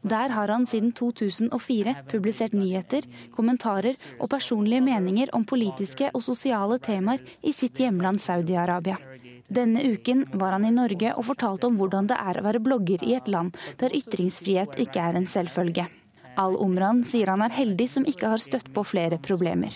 Der 0.01 0.29
har 0.29 0.47
han 0.47 0.65
siden 0.65 0.91
2004 0.91 1.95
publisert 2.07 2.53
nyheter, 2.53 3.01
kommentarer 3.35 3.95
og 4.19 4.29
personlige 4.29 4.81
meninger 4.81 5.33
om 5.33 5.45
politiske 5.45 6.11
og 6.13 6.21
sosiale 6.21 6.77
temaer 6.77 7.25
i 7.41 7.51
sitt 7.53 7.77
hjemland 7.81 8.21
Saudi-Arabia. 8.21 8.97
Denne 9.47 9.83
uken 9.83 10.25
var 10.33 10.51
han 10.51 10.65
i 10.67 10.73
Norge 10.75 11.13
og 11.15 11.25
fortalte 11.29 11.69
om 11.69 11.77
hvordan 11.79 12.09
det 12.09 12.17
er 12.19 12.39
å 12.39 12.43
være 12.43 12.59
blogger 12.63 13.03
i 13.07 13.13
et 13.15 13.29
land 13.31 13.55
der 13.79 13.95
ytringsfrihet 13.95 14.75
ikke 14.83 14.99
er 14.99 15.15
en 15.15 15.27
selvfølge. 15.29 15.87
Al-Omran 16.37 16.99
sier 17.07 17.31
han 17.31 17.41
er 17.41 17.55
heldig 17.55 17.87
som 17.89 18.05
ikke 18.05 18.33
har 18.33 18.43
støtt 18.43 18.67
på 18.75 18.83
flere 18.85 19.17
problemer. 19.23 19.71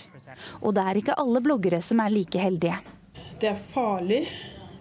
Og 0.59 0.75
det 0.75 0.83
er 0.83 0.99
ikke 0.99 1.15
alle 1.21 1.41
bloggere 1.43 1.79
som 1.85 2.01
er 2.03 2.11
like 2.11 2.41
heldige. 2.41 2.81
Det 3.39 3.49
er 3.49 3.57
farlig 3.57 4.25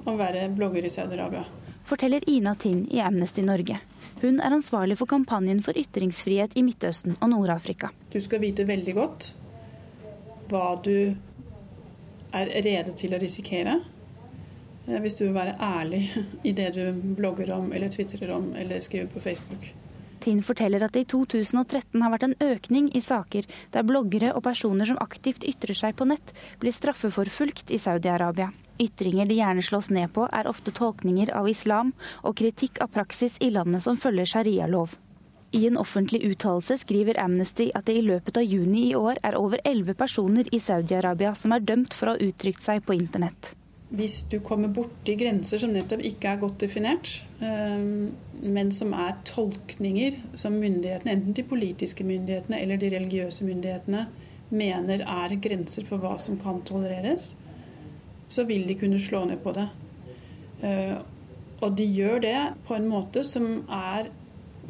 å 0.04 0.16
være 0.18 0.49
blogger 0.56 0.85
i 0.85 0.92
Saudi-Arabia. 0.92 1.44
Forteller 1.87 2.26
Ina 2.28 2.56
Tind 2.59 2.90
i 2.92 3.00
Amnesty 3.00 3.42
Norge. 3.47 3.78
Hun 4.20 4.42
er 4.42 4.52
ansvarlig 4.52 4.99
for 5.00 5.09
kampanjen 5.09 5.62
for 5.64 5.78
ytringsfrihet 5.78 6.59
i 6.59 6.64
Midtøsten 6.66 7.16
og 7.20 7.30
Nord-Afrika. 7.32 7.88
Du 8.12 8.18
skal 8.20 8.42
vite 8.42 8.66
veldig 8.68 8.97
godt 8.99 9.30
hva 10.50 10.75
du 10.82 11.14
er 12.37 12.52
rede 12.66 12.92
til 12.99 13.14
å 13.14 13.23
risikere. 13.23 13.78
Eh, 14.87 15.01
hvis 15.01 15.17
du 15.19 15.27
vil 15.27 15.37
være 15.37 15.57
ærlig 15.61 16.03
i 16.49 16.53
det 16.57 16.73
du 16.77 16.85
blogger 17.17 17.53
om 17.59 17.73
eller 17.73 17.93
tvitrer 17.93 18.33
om 18.35 18.53
eller 18.57 18.81
skriver 18.81 19.11
på 19.13 19.21
Facebook. 19.21 19.71
Tinn 20.21 20.43
forteller 20.45 20.83
at 20.85 20.93
det 20.93 21.07
i 21.07 21.09
2013 21.09 22.03
har 22.05 22.13
vært 22.13 22.27
en 22.27 22.37
økning 22.45 22.91
i 22.97 23.01
saker 23.01 23.47
der 23.73 23.87
bloggere 23.89 24.35
og 24.37 24.45
personer 24.45 24.89
som 24.89 25.01
aktivt 25.01 25.47
ytrer 25.49 25.77
seg 25.77 25.97
på 25.97 26.05
nett, 26.11 26.35
blir 26.61 26.77
straffeforfulgt 26.77 27.73
i 27.73 27.81
Saudi-Arabia. 27.81 28.51
Ytringer 28.81 29.29
de 29.29 29.39
gjerne 29.39 29.65
slås 29.65 29.89
ned 29.93 30.13
på, 30.13 30.27
er 30.29 30.49
ofte 30.49 30.75
tolkninger 30.77 31.33
av 31.37 31.49
islam 31.49 31.95
og 32.21 32.37
kritikk 32.37 32.83
av 32.85 32.93
praksis 32.93 33.39
i 33.41 33.49
landet 33.55 33.85
som 33.87 33.97
følger 34.01 34.29
sharia-lov. 34.29 34.99
I 35.57 35.65
en 35.67 35.81
offentlig 35.81 36.21
uttalelse 36.29 36.77
skriver 36.85 37.19
Amnesty 37.19 37.71
at 37.75 37.89
det 37.89 37.97
i 37.99 38.05
løpet 38.07 38.37
av 38.39 38.47
juni 38.47 38.91
i 38.91 38.95
år 38.95 39.19
er 39.27 39.39
over 39.41 39.59
elleve 39.65 39.97
personer 39.99 40.47
i 40.55 40.61
Saudi-Arabia 40.63 41.33
som 41.35 41.57
er 41.57 41.65
dømt 41.65 41.97
for 41.97 42.13
å 42.13 42.15
ha 42.15 42.29
uttrykt 42.29 42.63
seg 42.63 42.85
på 42.87 42.95
internett. 42.95 43.57
Hvis 43.90 44.20
du 44.30 44.38
kommer 44.47 44.70
borti 44.70 45.16
grenser 45.18 45.59
som 45.59 45.73
nettopp 45.75 46.02
ikke 46.06 46.30
er 46.30 46.42
godt 46.42 46.61
definert, 46.62 47.11
eh, 47.42 47.80
men 48.40 48.73
som 48.73 48.92
er 48.94 49.18
tolkninger 49.26 50.20
som 50.38 50.54
myndighetene, 50.62 51.16
enten 51.16 51.35
de 51.35 51.42
politiske 51.42 52.06
myndighetene 52.06 52.61
eller 52.62 52.78
de 52.78 52.92
religiøse 52.94 53.44
myndighetene, 53.44 54.06
mener 54.50 55.02
er 55.06 55.37
grenser 55.42 55.87
for 55.87 56.02
hva 56.02 56.16
som 56.23 56.38
kan 56.38 56.62
tolereres, 56.66 57.35
så 58.30 58.44
vil 58.47 58.66
de 58.68 58.78
kunne 58.78 58.99
slå 59.02 59.25
ned 59.26 59.42
på 59.42 59.54
det. 59.59 59.66
Eh, 60.62 60.97
og 61.61 61.76
de 61.76 61.85
gjør 61.85 62.23
det 62.25 62.38
på 62.66 62.76
en 62.76 62.88
måte 62.88 63.25
som 63.26 63.64
er 63.66 64.09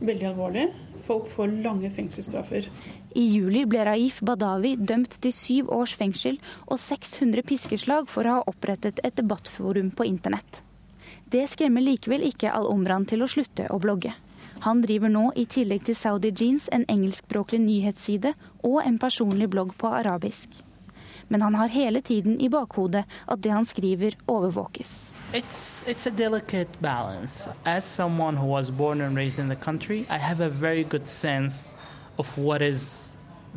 veldig 0.01 0.27
alvorlig. 0.33 0.71
Folk 1.07 1.29
får 1.29 1.53
lange 1.65 1.91
fengselsstraffer. 1.93 2.69
I 3.17 3.25
juli 3.35 3.65
ble 3.67 3.85
Raif 3.89 4.21
Badawi 4.23 4.77
dømt 4.77 5.17
til 5.23 5.35
syv 5.35 5.71
års 5.75 5.95
fengsel 5.99 6.39
og 6.67 6.79
600 6.79 7.43
piskeslag 7.47 8.11
for 8.13 8.27
å 8.27 8.39
ha 8.39 8.49
opprettet 8.51 9.01
et 9.05 9.17
debattforum 9.19 9.91
på 9.97 10.07
internett. 10.07 10.63
Det 11.31 11.47
skremmer 11.51 11.83
likevel 11.83 12.25
ikke 12.27 12.53
Al-Omran 12.55 13.07
til 13.11 13.23
å 13.25 13.31
slutte 13.31 13.69
å 13.71 13.79
blogge. 13.83 14.15
Han 14.67 14.83
driver 14.85 15.09
nå, 15.09 15.31
i 15.41 15.47
tillegg 15.49 15.87
til 15.87 15.97
Saudi 15.97 16.33
Jeans, 16.37 16.69
en 16.75 16.85
engelskspråklig 16.91 17.63
nyhetsside 17.63 18.35
og 18.67 18.83
en 18.85 18.99
personlig 19.01 19.49
blogg 19.51 19.73
på 19.81 19.89
arabisk. 19.89 20.53
Men 21.31 21.47
han 21.47 21.57
har 21.57 21.73
hele 21.73 22.03
tiden 22.05 22.37
i 22.43 22.51
bakhodet 22.53 23.07
at 23.27 23.41
det 23.41 23.55
han 23.55 23.65
skriver, 23.65 24.19
overvåkes. 24.29 24.93
It's 25.33 25.85
it's 25.87 26.07
a 26.07 26.11
delicate 26.11 26.69
balance. 26.81 27.49
As 27.65 27.85
someone 27.85 28.37
who 28.37 28.47
was 28.47 28.71
born 28.71 29.01
and 29.01 29.17
raised 29.17 29.39
in 29.39 29.49
the 29.49 29.57
country, 29.57 30.05
I 30.11 30.19
have 30.19 30.41
a 30.41 30.49
very 30.49 30.83
good 30.83 31.07
sense 31.09 31.69
of 32.19 32.39
what 32.39 32.63
is 32.63 33.11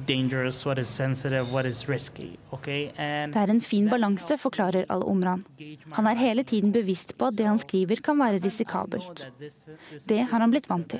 dangerous, 0.06 0.65
what 0.65 0.77
is 0.77 0.88
sensitive, 0.88 1.51
what 1.51 1.65
is 1.65 1.89
risky. 1.89 2.38
Okay? 2.53 2.92
And 2.98 3.34
det 3.34 3.42
er 3.42 3.50
en 3.50 3.62
fin 3.62 3.89
balanse, 3.89 4.38
forklarer 4.38 4.86
Al-Omran. 4.89 5.46
Han 5.92 6.08
er 6.08 6.13
hele 6.15 6.44
tiden 6.44 6.72
bevisst 6.72 7.18
på 7.18 7.25
at 7.25 7.38
det 7.38 7.48
han 7.48 7.60
skriver 7.60 8.01
kan 8.06 8.20
være 8.20 8.38
risikabelt. 8.46 9.25
Det 10.08 10.20
har 10.30 10.39
han 10.39 10.51
blitt 10.51 10.70
vant 10.70 10.89
til. 10.89 11.00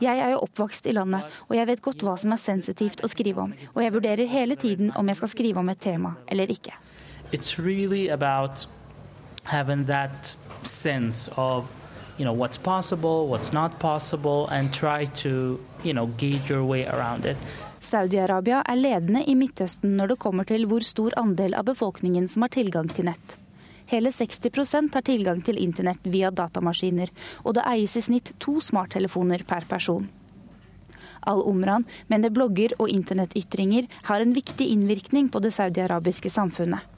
Jeg 0.00 0.18
er 0.18 0.30
jo 0.30 0.40
oppvokst 0.46 0.86
i 0.86 0.92
landet, 0.92 1.22
og 1.48 1.56
jeg 1.56 1.66
vet 1.66 1.82
godt 1.82 2.02
hva 2.02 2.16
som 2.18 2.34
er 2.34 2.42
sensitivt 2.42 3.04
å 3.04 3.10
skrive 3.10 3.46
om. 3.46 3.54
Og 3.74 3.82
jeg 3.82 3.94
vurderer 3.94 4.26
hele 4.26 4.56
tiden 4.56 4.90
om 4.96 5.06
jeg 5.08 5.22
skal 5.22 5.32
skrive 5.34 5.62
om 5.62 5.68
et 5.68 5.80
tema 5.80 6.16
eller 6.26 6.50
ikke. 6.50 6.74
It's 7.30 7.58
really 7.58 8.08
about 8.08 8.66
having 9.48 9.86
that 9.86 10.36
sense 10.64 11.30
of 11.36 11.64
you 12.18 12.24
know 12.24 12.32
what's 12.32 12.58
possible, 12.58 13.28
what's 13.28 13.52
not 13.52 13.78
possible, 13.78 14.48
and 14.48 14.72
try 14.72 15.06
to 15.22 15.60
you 15.84 15.92
know 15.92 16.06
gauge 16.06 16.50
your 16.50 16.64
way 16.64 16.86
around 16.86 17.24
it. 17.24 17.36
Saudi-Arabia 17.80 18.62
er 18.68 18.76
ledende 18.76 19.22
i 19.24 19.34
Midtøsten 19.38 19.94
når 19.96 20.12
det 20.12 20.18
kommer 20.18 20.44
til 20.44 20.66
hvor 20.68 20.84
stor 20.84 21.14
andel 21.16 21.54
av 21.54 21.68
befolkningen 21.70 22.26
som 22.28 22.44
har 22.44 22.52
tilgang 22.52 22.90
til 22.90 23.08
nett. 23.08 23.38
Hele 23.88 24.10
60% 24.12 24.92
har 24.94 25.06
tilgang 25.06 25.40
til 25.40 25.56
internett 25.62 26.04
via 26.04 26.30
datamaskiner, 26.30 27.08
og 27.46 27.56
det 27.56 27.64
eies 27.70 27.96
i 27.96 28.02
snitt 28.04 28.34
to 28.42 28.58
smarttelefoner 28.60 29.46
per 29.48 29.64
person. 29.70 30.10
Al-Omran 31.28 31.86
mener 32.12 32.34
blogger 32.34 32.76
og 32.78 32.92
internettytringer 32.92 33.88
har 34.10 34.20
en 34.20 34.36
viktig 34.36 34.68
innvirkning 34.74 35.32
på 35.32 35.40
det 35.40 35.54
saudiarabiske 35.56 36.30
samfunnet 36.34 36.97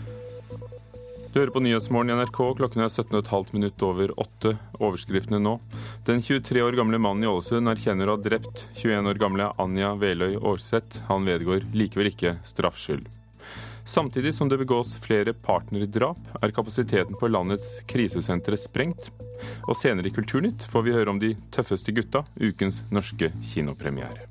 Du 1.31 1.39
hører 1.39 1.51
på 1.55 1.61
Nyhetsmorgen 1.63 2.11
i 2.11 2.15
NRK. 2.19 2.39
Klokken 2.59 2.81
er 2.83 2.89
17,5 2.91 3.53
minutt 3.55 3.83
over 3.87 4.11
åtte. 4.19 4.57
Overskriftene 4.83 5.39
nå. 5.39 5.53
Den 6.03 6.19
23 6.19 6.59
år 6.59 6.75
gamle 6.75 6.99
mannen 6.99 7.23
i 7.23 7.29
Ålesund 7.31 7.71
erkjenner 7.71 8.11
å 8.11 8.17
ha 8.17 8.23
drept 8.25 8.65
21 8.81 9.07
år 9.07 9.21
gamle 9.21 9.47
Anja 9.63 9.93
Veløy 9.95 10.35
Aarseth. 10.41 11.05
Han 11.07 11.23
vedgår 11.29 11.69
likevel 11.71 12.11
ikke 12.11 12.35
straffskyld. 12.43 13.07
Samtidig 13.87 14.35
som 14.35 14.51
det 14.51 14.59
begås 14.59 14.91
flere 14.99 15.31
partnerdrap, 15.31 16.19
er 16.43 16.51
kapasiteten 16.51 17.15
på 17.15 17.31
landets 17.31 17.77
krisesentre 17.87 18.59
sprengt. 18.59 19.07
Og 19.71 19.79
senere 19.79 20.11
i 20.11 20.13
Kulturnytt 20.13 20.67
får 20.67 20.83
vi 20.83 20.97
høre 20.99 21.15
om 21.15 21.23
de 21.23 21.31
tøffeste 21.55 21.95
gutta, 21.95 22.25
ukens 22.43 22.83
norske 22.91 23.31
kinopremiere. 23.53 24.27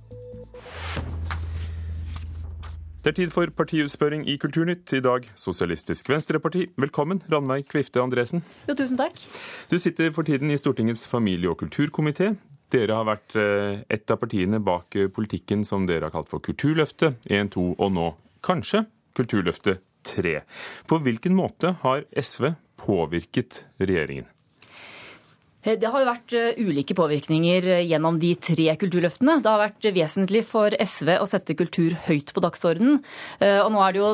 Det 3.01 3.15
er 3.15 3.17
tid 3.17 3.31
for 3.33 3.49
partiutspørring 3.57 4.27
i 4.29 4.35
Kulturnytt. 4.37 4.93
I 4.93 5.01
dag 5.01 5.25
Sosialistisk 5.33 6.11
Venstreparti. 6.13 6.67
Velkommen, 6.77 7.23
Ranveig 7.33 7.65
Kvifte 7.71 8.03
Andresen. 8.03 8.43
Jo, 8.69 8.75
tusen 8.77 8.99
takk. 9.01 9.23
Du 9.71 9.79
sitter 9.81 10.11
for 10.13 10.29
tiden 10.29 10.53
i 10.53 10.59
Stortingets 10.61 11.07
familie- 11.09 11.49
og 11.49 11.63
kulturkomité. 11.63 12.35
Dere 12.69 12.99
har 12.99 13.07
vært 13.09 13.37
eh, 13.41 13.81
et 13.89 14.13
av 14.13 14.21
partiene 14.21 14.61
bak 14.61 14.99
eh, 15.01 15.09
politikken 15.09 15.65
som 15.65 15.87
dere 15.89 16.11
har 16.11 16.13
kalt 16.13 16.29
for 16.29 16.45
Kulturløftet 16.45 17.25
1, 17.25 17.55
2 17.57 17.65
og 17.79 17.95
nå 17.97 18.11
kanskje 18.45 18.85
Kulturløftet 19.17 19.81
3. 20.05 20.35
På 20.85 21.01
hvilken 21.01 21.33
måte 21.41 21.79
har 21.81 22.05
SV 22.13 22.53
påvirket 22.85 23.65
regjeringen? 23.81 24.29
Eh, 25.63 25.77
det 25.77 25.91
har 25.93 26.01
jo 26.01 26.09
vært 26.09 26.35
eh, 26.37 26.61
ulike 26.65 26.97
påvirkninger 26.97 27.67
eh, 27.69 27.83
gjennom 27.89 28.19
de 28.21 28.33
tre 28.41 28.69
kulturløftene. 28.81 29.39
Det 29.45 29.51
har 29.51 29.61
vært 29.61 29.89
vesentlig 29.93 30.43
for 30.49 30.73
SV 30.73 31.13
å 31.21 31.29
sette 31.29 31.57
kultur 31.59 31.97
høyt 32.07 32.33
på 32.35 32.43
dagsordenen. 32.45 33.01
Og 33.41 33.69
nå 33.73 33.81
er 33.83 33.95
det 33.95 34.01
jo 34.01 34.09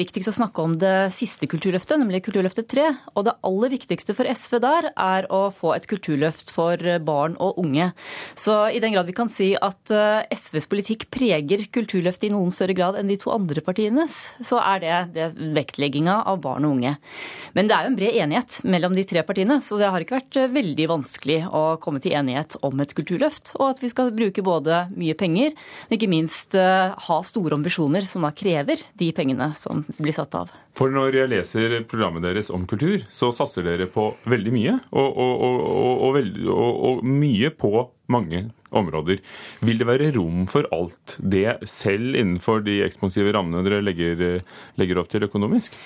viktigst 0.00 0.30
å 0.30 0.34
snakke 0.34 0.62
om 0.62 0.74
det 0.80 1.10
siste 1.14 1.46
kulturløftet, 1.50 1.98
nemlig 2.00 2.22
Kulturløftet 2.24 2.68
3. 2.70 2.86
Og 3.14 3.24
det 3.26 3.34
aller 3.46 3.72
viktigste 3.72 4.14
for 4.16 4.28
SV 4.28 4.58
der 4.62 4.88
er 4.90 5.28
å 5.32 5.42
få 5.54 5.72
et 5.76 5.86
kulturløft 5.90 6.52
for 6.54 6.80
barn 7.04 7.36
og 7.42 7.58
unge. 7.60 7.90
Så 8.38 8.56
i 8.72 8.80
den 8.82 8.94
grad 8.94 9.08
vi 9.08 9.16
kan 9.16 9.30
si 9.32 9.50
at 9.56 9.92
SVs 10.32 10.68
politikk 10.70 11.06
preger 11.12 11.66
Kulturløftet 11.72 12.28
i 12.28 12.32
noen 12.34 12.52
større 12.54 12.76
grad 12.76 12.98
enn 12.98 13.10
de 13.10 13.18
to 13.20 13.32
andre 13.34 13.62
partienes, 13.64 14.18
så 14.46 14.60
er 14.62 14.82
det, 14.84 14.98
det 15.16 15.54
vektlegginga 15.56 16.20
av 16.30 16.40
barn 16.44 16.68
og 16.68 16.78
unge. 16.78 16.96
Men 17.56 17.70
det 17.70 17.76
er 17.76 17.86
jo 17.86 17.92
en 17.92 18.00
bred 18.00 18.20
enighet 18.24 18.60
mellom 18.68 18.96
de 18.96 19.06
tre 19.12 19.24
partiene, 19.26 19.60
så 19.64 19.80
det 19.80 19.92
har 19.92 20.06
ikke 20.06 20.20
vært 20.20 20.42
veldig 20.56 20.89
vanskelig 20.90 21.42
å 21.46 21.62
komme 21.82 22.02
til 22.02 22.16
enighet 22.18 22.56
om 22.66 22.82
et 22.82 22.94
kulturløft, 22.96 23.54
og 23.58 23.66
at 23.72 23.82
vi 23.82 23.90
skal 23.92 24.12
bruke 24.16 24.44
både 24.44 24.84
mye 24.98 25.16
penger, 25.18 25.54
men 25.88 25.98
ikke 25.98 26.10
minst 26.10 26.56
eh, 26.58 26.92
ha 27.06 27.20
store 27.26 27.56
ambisjoner 27.58 28.08
som 28.10 28.26
da 28.26 28.32
krever 28.36 28.82
de 29.00 29.10
pengene 29.16 29.52
som 29.58 29.84
blir 29.98 30.16
satt 30.16 30.36
av. 30.38 30.52
For 30.76 30.92
når 30.92 31.18
jeg 31.18 31.32
leser 31.32 31.78
programmet 31.90 32.24
deres 32.26 32.50
om 32.54 32.66
kultur, 32.70 33.02
så 33.10 33.32
satser 33.34 33.66
dere 33.66 33.88
på 33.90 34.12
veldig 34.30 34.54
mye, 34.54 34.76
og, 34.90 35.08
og, 35.24 35.48
og, 36.10 36.84
og 36.90 37.04
mye 37.06 37.50
på 37.54 37.74
mange 38.10 38.48
områder. 38.70 39.18
Vil 39.66 39.80
det 39.80 39.88
være 39.88 40.10
rom 40.16 40.46
for 40.50 40.68
alt 40.74 41.16
det, 41.18 41.58
selv 41.68 42.14
innenfor 42.18 42.62
de 42.66 42.80
ekspansive 42.86 43.32
rammene 43.34 43.64
dere 43.66 43.82
legger, 43.84 44.40
legger 44.80 45.02
opp 45.02 45.10
til 45.12 45.26
økonomisk? 45.26 45.76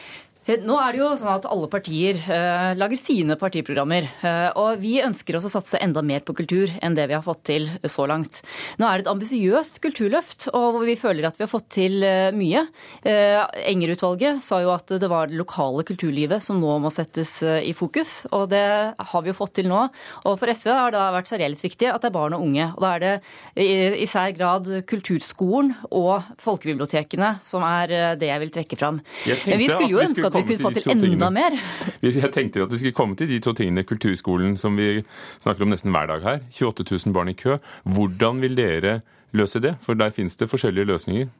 Eh, 0.44 0.60
nå 0.60 0.76
er 0.76 0.92
det 0.92 1.00
jo 1.00 1.10
sånn 1.16 1.32
at 1.32 1.46
Alle 1.48 1.68
partier 1.72 2.18
uh, 2.26 2.72
lager 2.76 2.98
sine 3.00 3.36
partiprogrammer. 3.40 4.08
Uh, 4.20 4.50
og 4.60 4.82
Vi 4.82 4.98
ønsker 5.04 5.38
oss 5.38 5.46
å 5.48 5.52
satse 5.52 5.80
enda 5.82 6.02
mer 6.04 6.24
på 6.24 6.34
kultur 6.36 6.72
enn 6.84 6.96
det 6.96 7.06
vi 7.08 7.16
har 7.16 7.24
fått 7.24 7.44
til 7.48 7.68
så 7.88 8.06
langt. 8.10 8.42
Nå 8.80 8.88
er 8.88 9.00
det 9.00 9.06
et 9.06 9.12
ambisiøst 9.12 9.80
kulturløft, 9.84 10.48
og 10.56 10.82
vi 10.84 10.96
føler 11.00 11.28
at 11.28 11.38
vi 11.38 11.46
har 11.46 11.52
fått 11.52 11.70
til 11.78 12.04
uh, 12.04 12.28
mye. 12.36 12.66
Enger-utvalget 13.04 14.42
sa 14.44 14.60
jo 14.62 14.72
at 14.74 14.92
det 15.00 15.08
var 15.10 15.30
det 15.30 15.38
lokale 15.38 15.84
kulturlivet 15.86 16.42
som 16.44 16.60
nå 16.60 16.76
må 16.82 16.90
settes 16.92 17.36
i 17.42 17.72
fokus. 17.76 18.24
Og 18.34 18.48
det 18.52 18.64
har 18.96 19.24
vi 19.24 19.32
jo 19.32 19.36
fått 19.36 19.56
til 19.60 19.68
nå. 19.70 19.80
Og 20.24 20.38
for 20.40 20.50
SV 20.50 20.70
har 20.72 20.94
det 20.94 21.02
vært 21.16 21.30
særdeles 21.30 21.64
viktig 21.64 21.88
at 21.90 22.02
det 22.02 22.10
er 22.10 22.16
barn 22.16 22.36
og 22.36 22.44
unge. 22.44 22.68
Og 22.74 22.84
da 22.84 22.92
er 22.96 23.04
det 23.04 23.12
i, 23.60 23.68
i 24.04 24.08
sær 24.10 24.34
grad 24.36 24.70
kulturskolen 24.90 25.74
og 25.90 26.26
folkebibliotekene 26.42 27.34
som 27.46 27.64
er 27.66 28.16
det 28.20 28.30
jeg 28.30 28.42
vil 28.44 28.54
trekke 28.58 28.80
fram. 28.80 29.00
Men 29.24 29.60
vi 29.60 29.70
skulle 29.70 29.92
jo 29.92 30.02
ønske 30.04 30.26
at 30.26 30.33
at 30.34 30.48
vi 30.48 30.56
kunne 30.56 30.64
få 30.66 30.70
til 30.70 30.90
enda 30.90 31.06
tingene. 31.06 31.30
mer. 31.30 31.58
Jeg 32.02 32.32
tenkte 32.32 32.62
at 32.62 32.72
vi 32.72 32.78
skulle 32.78 32.92
komme 32.92 33.16
til 33.16 33.28
de 33.28 33.38
to 33.38 33.52
tingene. 33.52 33.82
Kulturskolen, 33.82 34.56
som 34.56 34.76
vi 34.76 35.02
snakker 35.40 35.64
om 35.64 35.68
nesten 35.68 35.90
hver 35.90 36.06
dag 36.06 36.22
her. 36.22 36.38
28 36.52 36.98
000 37.06 37.14
barn 37.14 37.28
i 37.28 37.32
kø. 37.32 37.56
Hvordan 37.84 38.40
vil 38.42 38.56
dere 38.56 39.00
løse 39.38 39.62
det? 39.62 39.74
For 39.84 39.98
der 39.98 40.14
finnes 40.14 40.36
det 40.40 40.48
forskjellige 40.50 40.88
løsninger. 40.92 41.30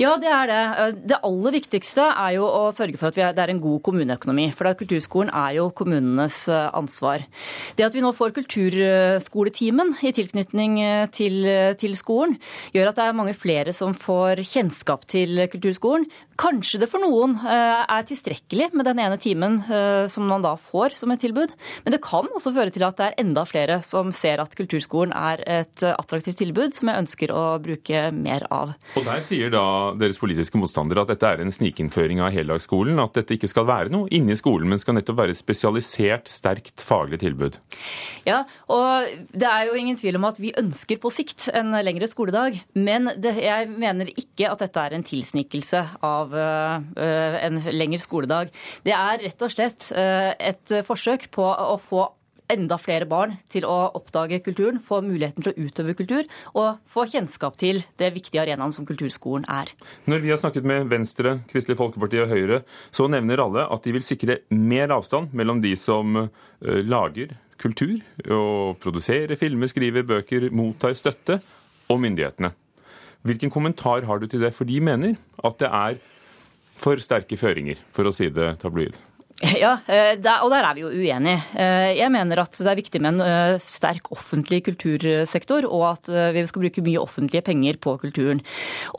Ja, 0.00 0.16
det 0.20 0.30
er 0.32 0.50
det. 0.50 0.62
Det 1.10 1.20
aller 1.24 1.54
viktigste 1.58 2.06
er 2.10 2.36
jo 2.38 2.46
å 2.48 2.68
sørge 2.74 2.98
for 3.00 3.10
at 3.10 3.36
det 3.36 3.42
er 3.44 3.52
en 3.52 3.62
god 3.62 3.82
kommuneøkonomi. 3.86 4.48
For 4.56 4.70
kulturskolen 4.78 5.32
er 5.34 5.58
jo 5.58 5.68
kommunenes 5.76 6.44
eh, 6.52 6.68
ansvar. 6.76 7.24
Det 7.76 7.86
at 7.86 7.94
vi 7.96 8.02
nå 8.04 8.12
får 8.16 8.34
kulturskoletimen 8.38 9.94
i 10.04 10.12
tilknytning 10.16 10.78
eh, 10.82 11.06
til, 11.14 11.40
til 11.80 11.96
skolen, 11.98 12.36
gjør 12.74 12.90
at 12.90 13.00
det 13.00 13.08
er 13.08 13.18
mange 13.18 13.36
flere 13.36 13.74
som 13.76 13.94
får 13.96 14.44
kjennskap 14.48 15.06
til 15.10 15.44
kulturskolen. 15.52 16.08
Kanskje 16.40 16.80
det 16.82 16.90
for 16.90 17.04
noen 17.04 17.36
eh, 17.42 17.84
er 17.84 18.08
tilstrekkelig 18.08 18.70
med 18.74 18.88
den 18.88 19.02
ene 19.04 19.20
timen 19.20 19.60
som 20.10 20.26
man 20.28 20.42
da 20.44 20.54
får 20.58 20.96
som 20.98 21.12
et 21.12 21.20
tilbud. 21.22 21.52
Men 21.84 21.94
det 21.94 22.02
kan 22.04 22.26
også 22.34 22.52
føre 22.54 22.72
til 22.74 22.84
at 22.86 22.98
det 22.98 23.06
er 23.06 23.18
enda 23.22 23.44
flere 23.48 23.78
som 23.86 24.10
ser 24.14 24.42
at 24.42 24.54
kulturskolen 24.58 25.14
er 25.14 25.42
et 25.60 25.84
attraktivt 25.86 26.40
tilbud 26.40 26.74
som 26.76 26.90
jeg 26.90 27.04
ønsker 27.04 27.33
å 27.34 27.44
bruke 27.62 28.06
mer 28.14 28.46
av. 28.54 28.74
Og 28.98 29.06
Der 29.06 29.22
sier 29.26 29.52
da 29.52 29.64
deres 29.98 30.20
politiske 30.20 30.58
motstandere 30.60 31.04
at 31.04 31.12
dette 31.12 31.28
er 31.28 31.42
en 31.42 31.52
snikinnføring 31.54 32.22
av 32.24 32.32
heldagsskolen. 32.34 33.00
At 33.02 33.18
dette 33.18 33.36
ikke 33.36 33.50
skal 33.50 33.68
være 33.68 33.92
noe 33.92 34.10
inni 34.14 34.36
skolen, 34.38 34.70
men 34.70 34.80
skal 34.82 34.98
nettopp 34.98 35.20
være 35.20 35.34
et 35.34 35.40
spesialisert, 35.40 36.30
sterkt 36.30 36.84
faglig 36.84 37.20
tilbud. 37.24 37.58
Ja, 38.28 38.44
og 38.72 39.10
det 39.34 39.50
er 39.50 39.68
jo 39.68 39.78
ingen 39.78 39.98
tvil 40.00 40.18
om 40.20 40.28
at 40.30 40.40
vi 40.42 40.54
ønsker 40.60 41.00
på 41.02 41.12
sikt 41.14 41.48
en 41.54 41.74
lengre 41.84 42.08
skoledag. 42.10 42.60
Men 42.78 43.10
det, 43.20 43.36
jeg 43.44 43.70
mener 43.70 44.10
ikke 44.14 44.50
at 44.50 44.64
dette 44.64 44.88
er 44.88 44.96
en 44.96 45.06
tilsnikelse 45.06 45.84
av 46.04 46.34
uh, 46.34 46.76
en 46.94 47.62
lengre 47.74 48.02
skoledag. 48.02 48.52
Det 48.86 48.94
er 48.96 49.24
rett 49.26 49.44
og 49.46 49.52
slett 49.52 49.90
uh, 49.96 50.32
et 50.38 50.78
forsøk 50.86 51.28
på 51.34 51.44
å 51.44 51.76
få 51.82 52.06
enda 52.52 52.76
flere 52.80 53.06
barn 53.08 53.36
til 53.52 53.66
å 53.68 53.76
oppdage 53.96 54.40
kulturen, 54.44 54.80
få 54.82 55.00
muligheten 55.04 55.44
til 55.44 55.52
å 55.52 55.66
utøve 55.66 55.94
kultur 55.96 56.24
og 56.52 56.80
få 56.90 57.06
kjennskap 57.10 57.56
til 57.60 57.82
det 58.00 58.10
viktige 58.16 58.42
arenaen 58.42 58.74
som 58.74 58.86
kulturskolen 58.88 59.46
er. 59.50 59.72
Når 60.10 60.24
vi 60.24 60.32
har 60.32 60.40
snakket 60.40 60.68
med 60.68 60.90
Venstre, 60.92 61.38
Kristelig 61.50 61.78
Folkeparti 61.80 62.20
og 62.22 62.30
Høyre, 62.32 62.60
så 62.94 63.08
nevner 63.10 63.42
alle 63.44 63.64
at 63.72 63.86
de 63.86 63.96
vil 63.96 64.04
sikre 64.04 64.42
mer 64.52 64.92
avstand 64.94 65.32
mellom 65.36 65.62
de 65.64 65.74
som 65.80 66.24
eh, 66.24 66.82
lager 66.84 67.36
kultur 67.60 67.96
og 68.28 68.76
produserer 68.82 69.38
filmer, 69.40 69.70
skriver 69.70 70.04
bøker, 70.06 70.50
mottar 70.52 70.96
støtte, 70.98 71.40
og 71.92 72.00
myndighetene. 72.00 72.48
Hvilken 73.24 73.52
kommentar 73.52 74.04
har 74.08 74.20
du 74.20 74.26
til 74.28 74.40
det? 74.44 74.54
For 74.56 74.68
de 74.68 74.80
mener 74.84 75.16
at 75.44 75.58
det 75.60 75.68
er 75.68 75.98
for 76.80 77.00
sterke 77.00 77.38
føringer, 77.40 77.80
for 77.94 78.08
å 78.08 78.12
si 78.14 78.30
det 78.32 78.54
tabloid. 78.62 78.96
Ja, 79.64 79.76
eh, 79.90 80.16
og 80.42 80.50
der 80.52 80.64
er 80.64 80.76
vi 80.76 80.84
jo 80.84 80.90
uenige. 80.92 81.40
Eh, 81.58 81.92
jeg 81.98 82.10
mener 82.12 82.42
at 82.44 82.56
det 82.56 82.70
er 82.70 82.78
viktig 82.78 83.00
med 83.02 83.16
en 83.16 83.24
eh, 83.24 83.62
sterk 83.62 84.10
offentlig 84.14 84.62
kultursektor, 84.66 85.66
og 85.68 85.84
at 85.92 86.10
vi 86.34 86.44
skal 86.48 86.64
bruke 86.64 86.84
mye 86.84 87.00
offentlige 87.00 87.44
penger 87.44 87.78
på 87.82 87.96
kulturen. 88.00 88.40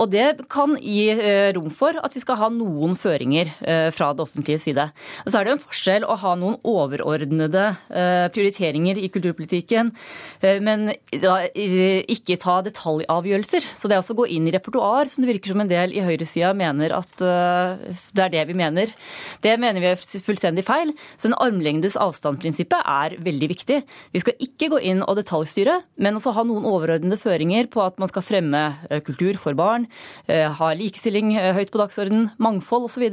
Og 0.02 0.12
det 0.14 0.46
kan 0.52 0.76
gi 0.82 1.14
rom 1.56 1.70
for 1.74 1.98
at 2.02 2.16
vi 2.16 2.22
skal 2.22 2.40
ha 2.40 2.50
noen 2.54 2.96
føringer 3.00 3.52
fra 3.96 4.12
det 4.16 4.24
offentlige 4.24 4.62
side. 4.62 4.86
Og 5.24 5.32
så 5.32 5.40
er 5.40 5.48
det 5.48 5.54
en 5.56 5.62
forskjell 5.62 6.06
å 6.08 6.18
ha 6.22 6.34
noen 6.40 6.58
overordnede 6.68 7.64
prioriteringer 8.34 9.00
i 9.02 9.10
kulturpolitikken, 9.14 9.92
men 10.66 10.92
ikke 11.16 12.40
ta 12.42 12.58
detaljavgjørelser. 12.66 13.70
Så 13.78 13.90
det 13.90 13.98
er 13.98 14.04
også 14.04 14.16
å 14.16 14.22
gå 14.24 14.30
inn 14.36 14.50
i 14.50 14.56
repertoar, 14.56 15.10
som 15.12 15.24
det 15.24 15.34
virker 15.34 15.54
som 15.54 15.64
en 15.64 15.72
del 15.72 15.96
i 15.96 16.04
høyresida 16.06 16.54
mener 16.58 16.96
at 16.98 17.16
det 17.22 18.26
er 18.26 18.34
det 18.34 18.46
vi 18.52 18.58
mener. 18.58 18.94
Det 19.46 19.56
mener 19.62 19.84
vi 19.84 19.94
er 19.94 20.26
fullstendig 20.36 20.66
feil. 20.68 20.92
Så 21.18 21.30
en 21.30 21.38
armlengdes 21.40 21.96
avstand-prinsippet 22.00 22.84
er 22.84 23.16
veldig 23.24 23.50
viktig. 23.52 23.82
Vi 24.14 24.22
skal 24.22 24.38
ikke 24.44 24.70
gå 24.76 24.82
inn 24.92 25.04
og 25.06 25.18
detaljstyre, 25.20 25.80
men 26.02 26.20
også 26.20 26.36
ha 26.36 26.46
noen 26.48 26.68
overordnede 26.68 27.20
føringer 27.22 27.70
på 27.72 27.84
at 27.86 28.00
man 28.02 28.12
skal 28.12 28.26
fremme 28.26 28.64
eh, 28.90 29.02
kultur 29.06 29.40
for 29.40 29.58
barn, 29.58 29.88
eh, 30.28 30.48
ha 30.52 30.72
likestilling 30.76 31.36
eh, 31.38 31.54
høyt 31.56 31.72
på 31.74 31.82
dagsordenen, 31.82 32.30
mangfold 32.42 32.90
osv. 32.90 33.08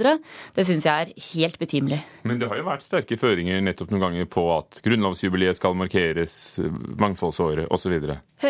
Det 0.56 0.66
syns 0.66 0.86
jeg 0.88 1.06
er 1.06 1.28
helt 1.32 1.58
betimelig. 1.62 2.02
Men 2.26 2.40
det 2.40 2.50
har 2.50 2.60
jo 2.60 2.66
vært 2.66 2.84
sterke 2.84 3.18
føringer 3.20 3.62
nettopp 3.62 3.92
noen 3.92 4.06
ganger 4.08 4.28
på 4.30 4.46
at 4.56 4.82
grunnlovsjubileet 4.84 5.58
skal 5.58 5.76
markeres, 5.78 6.34
mangfoldsåret 7.00 7.70
osv. 7.72 7.94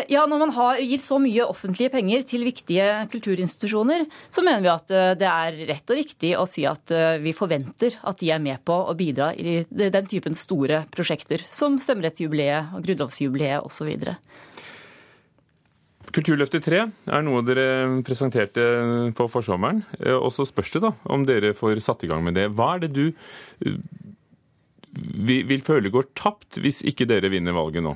Ja, 0.09 0.23
når 0.25 0.39
man 0.41 0.53
har, 0.55 0.79
gir 0.81 1.01
så 1.01 1.19
mye 1.21 1.45
offentlige 1.45 1.91
penger 1.93 2.23
til 2.25 2.45
viktige 2.47 2.87
kulturinstitusjoner, 3.13 4.07
så 4.33 4.41
mener 4.45 4.63
vi 4.63 4.71
at 4.73 4.93
det 5.19 5.29
er 5.29 5.59
rett 5.69 5.93
og 5.93 5.99
riktig 5.99 6.33
å 6.39 6.47
si 6.49 6.65
at 6.65 6.93
vi 7.21 7.33
forventer 7.35 7.99
at 8.01 8.21
de 8.21 8.31
er 8.33 8.41
med 8.41 8.52
med 8.53 8.63
på 8.65 8.77
å 8.87 8.95
bidra 8.97 9.33
i 9.35 9.61
den 9.69 10.09
typen 10.09 10.37
store 10.37 10.85
prosjekter, 10.93 11.43
som 11.51 11.79
stemmerettsjubileet 11.81 12.77
og 12.77 12.85
grunnlovsjubileet 12.85 13.65
osv. 13.65 14.13
Kulturløftet 16.13 16.67
3 16.67 16.81
er 17.09 17.23
noe 17.25 17.41
dere 17.45 18.01
presenterte 18.05 18.63
på 19.17 19.27
forsommeren. 19.31 19.81
Eh, 19.97 20.13
og 20.13 20.29
så 20.35 20.45
spørs 20.45 20.75
det 20.75 20.83
da 20.85 20.93
om 21.09 21.25
dere 21.25 21.55
får 21.57 21.81
satt 21.81 22.05
i 22.05 22.09
gang 22.11 22.21
med 22.25 22.37
det. 22.37 22.51
Hva 22.53 22.75
er 22.75 22.83
det 22.83 22.91
du 22.93 23.05
eh, 23.09 23.79
vil 24.93 25.65
føle 25.65 25.89
går 25.93 26.11
tapt 26.13 26.61
hvis 26.61 26.83
ikke 26.85 27.09
dere 27.09 27.33
vinner 27.33 27.55
valget 27.57 27.85
nå? 27.85 27.95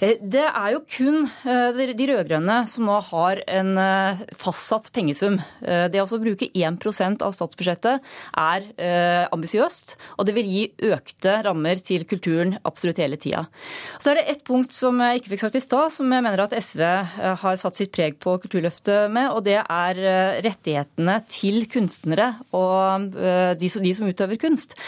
Eh, 0.00 0.16
det 0.20 0.46
er 0.46 0.72
jo 0.74 0.80
kun 0.88 1.26
eh, 1.44 1.80
de 1.96 2.06
rød-grønne 2.08 2.56
som 2.70 2.86
nå 2.88 2.96
har 3.10 3.42
en 3.50 3.74
eh, 3.80 4.22
fastsatt 4.40 4.90
pengesum. 4.94 5.38
Det 5.60 6.00
å 6.00 6.20
bruke 6.20 6.48
1% 6.56 7.22
av 7.24 7.34
statsbudsjettet 7.36 8.06
er 8.40 8.66
ambisiøst, 9.34 9.94
og 10.16 10.26
det 10.26 10.34
vil 10.36 10.48
gi 10.48 10.90
økte 10.90 11.34
rammer 11.44 11.80
til 11.84 12.06
kulturen 12.08 12.56
absolutt 12.66 13.00
hele 13.02 13.18
tida. 13.20 13.44
Så 14.00 14.12
er 14.12 14.20
det 14.20 14.26
ett 14.32 14.44
punkt 14.46 14.74
som 14.74 14.98
jeg 15.04 15.20
ikke 15.20 15.34
fikk 15.34 15.44
sagt 15.44 15.58
i 15.60 15.62
stad, 15.62 15.92
som 15.94 16.10
jeg 16.12 16.24
mener 16.24 16.44
at 16.44 16.56
SV 16.56 16.82
har 17.42 17.60
satt 17.60 17.78
sitt 17.78 17.92
preg 17.94 18.18
på 18.22 18.36
Kulturløftet 18.42 19.12
med, 19.12 19.30
og 19.34 19.44
det 19.46 19.58
er 19.60 20.02
rettighetene 20.46 21.18
til 21.30 21.66
kunstnere 21.70 22.32
og 22.56 23.10
de 23.60 23.70
som 23.70 24.08
utøver 24.08 24.40
kunst. 24.40 24.78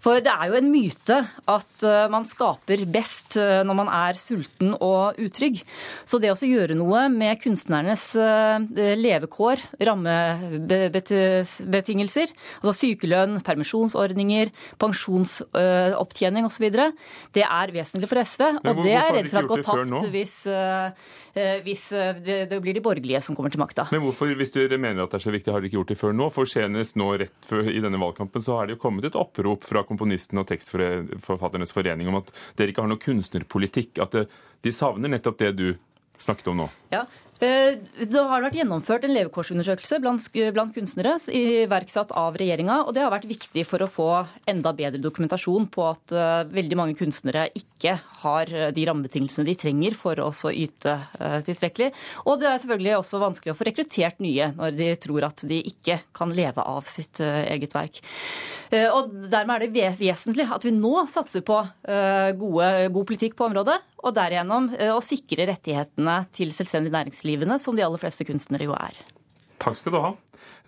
For 0.00 0.16
det 0.24 0.32
er 0.32 0.48
jo 0.48 0.54
en 0.58 0.70
myte 0.72 1.18
at 1.50 1.82
eh, 1.84 2.08
man 2.12 2.24
skaper 2.28 2.84
best 2.90 3.36
eh, 3.40 3.62
når 3.66 3.74
man 3.82 3.88
er 3.92 4.14
sulten 4.20 4.74
og 4.76 5.14
utrygg. 5.20 5.56
Så 6.08 6.18
det 6.22 6.30
å 6.32 6.36
gjøre 6.40 6.74
noe 6.78 7.08
med 7.12 7.40
kunstnernes 7.42 8.16
eh, 8.16 8.58
levekår, 9.00 9.56
rammebetingelser, 9.90 12.28
altså 12.62 12.72
sykelønn, 12.80 13.40
permisjonsordninger, 13.44 14.46
pensjonsopptjening 14.80 16.44
osv., 16.48 16.66
det 17.36 17.44
er 17.44 17.72
vesentlig 17.74 18.08
for 18.10 18.18
SV. 18.24 18.42
Og 18.64 18.74
det 18.84 18.92
er 18.94 19.00
jeg 19.00 19.14
redd 19.18 19.30
for 19.32 19.38
at 19.42 19.50
går 19.50 19.60
tapt 19.66 20.06
hvis 20.14 20.36
hvis 21.64 21.84
eh, 21.94 22.18
det 22.50 22.58
blir 22.62 22.74
de 22.74 22.82
borgerlige 22.82 23.20
som 23.22 23.36
kommer 23.38 23.52
til 23.52 23.62
makta. 23.62 23.86
Men 23.94 24.02
hvorfor, 24.04 24.32
hvis 24.38 24.54
dere 24.54 24.78
mener 24.80 25.04
at 25.04 25.12
det 25.12 25.20
er 25.20 25.26
så 25.26 25.34
viktig, 25.34 25.52
har 25.52 25.62
dere 25.62 25.70
ikke 25.70 25.78
gjort 25.78 25.92
det 25.92 25.98
før 26.00 26.16
nå? 26.16 26.28
For 26.34 26.50
senest 26.50 26.98
nå 26.98 27.10
rett 27.22 27.46
før, 27.46 27.70
i 27.70 27.82
denne 27.82 28.00
valgkampen 28.00 28.44
så 28.44 28.58
har 28.58 28.68
det 28.68 28.76
jo 28.76 28.82
kommet 28.82 29.06
et 29.06 29.18
opprop 29.18 29.66
fra 29.66 29.84
komponistene 29.90 30.42
og 30.42 30.48
tekstforfatternes 30.50 31.74
forening 31.74 32.10
om 32.10 32.20
at 32.22 32.30
dere 32.58 32.72
ikke 32.72 32.84
har 32.84 32.90
noe 32.90 33.02
kunstnerpolitikk. 33.02 34.00
At 34.02 34.16
de 34.64 34.74
savner 34.74 35.12
nettopp 35.12 35.40
det 35.42 35.52
du 35.58 35.66
snakket 36.20 36.52
om 36.52 36.62
nå. 36.62 36.68
Ja, 36.92 37.04
det 37.40 38.20
har 38.20 38.42
vært 38.44 38.58
gjennomført 38.58 39.06
en 39.06 39.14
levekårsundersøkelse 39.14 39.98
blant, 40.02 40.26
blant 40.52 40.74
kunstnere 40.76 41.14
iverksatt 41.32 42.12
av 42.16 42.36
regjeringa, 42.36 42.82
og 42.84 42.92
det 42.92 43.04
har 43.04 43.12
vært 43.14 43.28
viktig 43.30 43.64
for 43.68 43.80
å 43.80 43.88
få 43.88 44.08
enda 44.50 44.74
bedre 44.76 45.00
dokumentasjon 45.00 45.70
på 45.72 45.86
at 45.88 46.12
uh, 46.12 46.42
veldig 46.52 46.76
mange 46.76 46.98
kunstnere 46.98 47.46
ikke 47.56 47.96
har 48.20 48.52
eh, 48.52 48.68
de 48.76 48.84
rammebetingelsene 48.84 49.46
de 49.48 49.54
trenger 49.56 49.94
for 49.96 50.20
å 50.20 50.28
yte 50.50 50.92
tilstrekkelig. 51.46 51.88
Og 52.28 52.40
det 52.42 52.50
er 52.50 52.58
selvfølgelig 52.60 52.98
også 52.98 53.20
vanskelig 53.22 53.54
å 53.54 53.56
få 53.56 53.66
rekruttert 53.70 54.20
nye 54.20 54.50
når 54.58 54.74
de 54.76 54.88
tror 55.00 55.24
at 55.30 55.44
de 55.48 55.62
ikke 55.70 55.96
kan 56.16 56.34
leve 56.36 56.60
av 56.60 56.84
sitt 56.90 57.22
eget 57.24 57.72
verk. 57.72 58.02
Og 58.92 59.14
Dermed 59.32 59.64
er 59.64 59.72
det 59.72 59.94
vesentlig 59.98 60.44
at 60.52 60.66
vi 60.66 60.74
nå 60.76 61.06
satser 61.10 61.44
på 61.46 61.56
gode, 61.86 62.68
god 62.92 63.08
politikk 63.08 63.38
på 63.38 63.48
området, 63.48 63.78
og 64.00 64.14
derigjennom 64.16 64.70
å 64.94 65.00
sikre 65.04 65.48
rettighetene 65.50 66.16
til 66.36 66.54
selvstendig 66.56 66.92
næringslivene, 66.94 67.60
som 67.60 67.76
de 67.76 67.84
aller 67.84 68.00
fleste 68.00 68.26
kunstnere 68.28 68.68
jo 68.68 68.76
er. 68.78 68.96
Takk 69.60 69.76
skal 69.76 69.94
du 69.94 70.00
ha. 70.00 70.14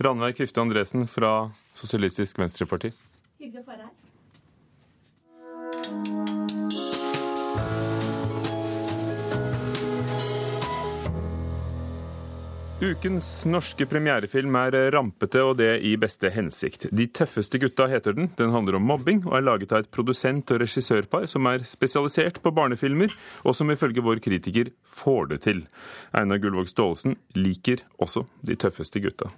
Ranveig 0.03 0.37
Kvifte 0.37 0.61
Andresen 0.61 1.09
fra 1.09 1.51
Sosialistisk 1.79 2.41
Venstreparti. 2.43 2.93
Hyggelig 3.41 3.63
å 3.63 3.67
få 3.67 3.75
være 3.75 3.87
her. 3.89 4.02
Ukens 12.83 13.27
norske 13.47 13.87
premierefilm 13.87 14.57
er 14.59 14.75
rampete, 14.91 15.39
og 15.47 15.61
det 15.61 15.77
i 15.87 15.93
beste 16.03 16.33
hensikt. 16.35 16.89
De 16.91 17.05
tøffeste 17.15 17.61
gutta 17.63 17.85
heter 17.87 18.17
den. 18.17 18.27
Den 18.35 18.51
handler 18.51 18.75
om 18.75 18.89
mobbing, 18.91 19.21
og 19.29 19.37
er 19.39 19.45
laget 19.47 19.71
av 19.71 19.85
et 19.85 19.91
produsent- 19.95 20.51
og 20.51 20.59
regissørpar 20.65 21.29
som 21.31 21.47
er 21.47 21.63
spesialisert 21.63 22.41
på 22.43 22.51
barnefilmer, 22.51 23.15
og 23.47 23.55
som 23.55 23.71
ifølge 23.71 24.03
vår 24.03 24.19
kritiker 24.25 24.73
får 24.83 25.31
det 25.31 25.39
til. 25.45 25.61
Einar 26.11 26.41
Gullvåg 26.43 26.73
Staalesen 26.73 27.15
liker 27.39 27.85
også 28.03 28.25
De 28.43 28.57
tøffeste 28.59 28.99
gutta. 28.99 29.31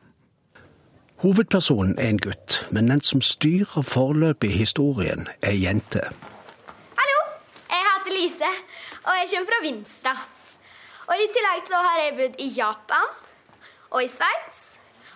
Hovedpersonen 1.21 1.99
er 1.99 2.15
en 2.15 2.23
gutt, 2.25 2.63
men 2.73 2.89
den 2.89 3.05
som 3.05 3.21
styrer 3.21 3.85
forløpet 3.85 4.49
i 4.49 4.63
historien, 4.63 5.29
er 5.43 5.53
jente. 5.53 6.07
Hallo, 6.97 7.21
jeg 7.69 7.85
heter 7.91 8.17
Lise, 8.17 8.55
og 9.05 9.21
jeg 9.21 9.29
kommer 9.35 9.53
fra 9.53 9.61
Vinstra. 9.69 10.17
Og 11.05 11.21
I 11.21 11.29
tillegg 11.37 11.69
så 11.69 11.85
har 11.85 12.03
jeg 12.07 12.17
bodd 12.23 12.41
i 12.41 12.49
Japan 12.57 13.24
og 13.95 14.03
i 14.03 14.11
Sveits 14.11 14.63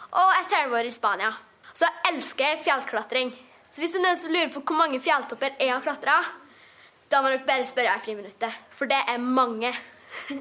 og 0.09 0.35
et 0.39 0.49
fjellvår 0.49 0.89
i 0.89 0.95
Spania. 0.95 1.33
Så 1.75 1.87
jeg 1.87 2.13
elsker 2.15 2.61
fjellklatring. 2.65 3.33
Så 3.69 3.83
hvis 3.83 3.93
det 3.93 4.01
er 4.01 4.07
noen 4.07 4.19
som 4.19 4.33
lurer 4.33 4.53
på 4.55 4.63
hvor 4.65 4.79
mange 4.79 5.01
fjelltopper 5.03 5.59
jeg 5.61 5.73
har 5.75 5.85
klatra, 5.85 6.15
da 7.13 7.21
må 7.23 7.33
dere 7.33 7.45
bare 7.49 7.67
spørre 7.69 7.97
i 7.97 8.05
friminuttet, 8.05 8.55
for 8.73 8.89
det 8.89 9.01
er 9.09 9.21
mange. 9.21 9.73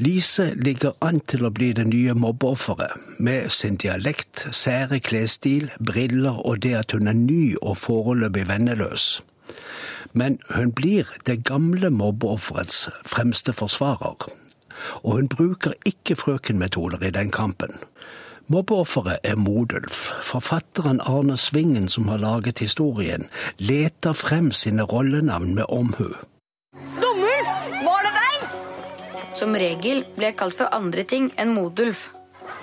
Lise 0.00 0.54
ligger 0.56 0.96
an 1.04 1.20
til 1.28 1.44
å 1.44 1.52
bli 1.54 1.70
det 1.76 1.86
nye 1.90 2.14
mobbeofferet, 2.16 2.96
med 3.18 3.50
sin 3.54 3.76
dialekt, 3.80 4.46
sære 4.56 5.00
klesstil, 5.04 5.68
briller 5.78 6.40
og 6.40 6.62
det 6.64 6.74
at 6.78 6.94
hun 6.96 7.10
er 7.10 7.18
ny 7.18 7.42
og 7.60 7.76
foreløpig 7.82 8.46
venneløs. 8.48 9.08
Men 10.12 10.40
hun 10.50 10.72
blir 10.74 11.10
det 11.26 11.42
gamle 11.46 11.90
mobbeofferets 11.94 12.88
fremste 13.06 13.52
forsvarer. 13.54 14.30
Og 15.02 15.18
hun 15.18 15.28
bruker 15.28 15.76
ikke 15.86 16.16
frøkenmetoder 16.16 17.02
i 17.06 17.14
den 17.14 17.30
kampen. 17.30 17.78
Mobbeofferet 18.50 19.22
er 19.22 19.36
Modulf. 19.38 20.10
Forfatteren 20.26 21.00
Arne 21.00 21.36
Svingen, 21.36 21.88
som 21.88 22.08
har 22.08 22.18
laget 22.18 22.58
historien, 22.58 23.28
leter 23.58 24.12
frem 24.12 24.50
sine 24.52 24.82
rollenavn 24.82 25.54
med 25.54 25.64
omhu. 25.68 26.08
Domulf, 26.98 27.50
var 27.86 28.06
det 28.08 28.14
deg? 28.16 28.48
Som 29.38 29.54
regel 29.54 30.02
ble 30.16 30.32
jeg 30.32 30.38
kalt 30.42 30.58
for 30.58 30.74
andre 30.74 31.06
ting 31.06 31.30
enn 31.38 31.54
Modulf. 31.54 32.08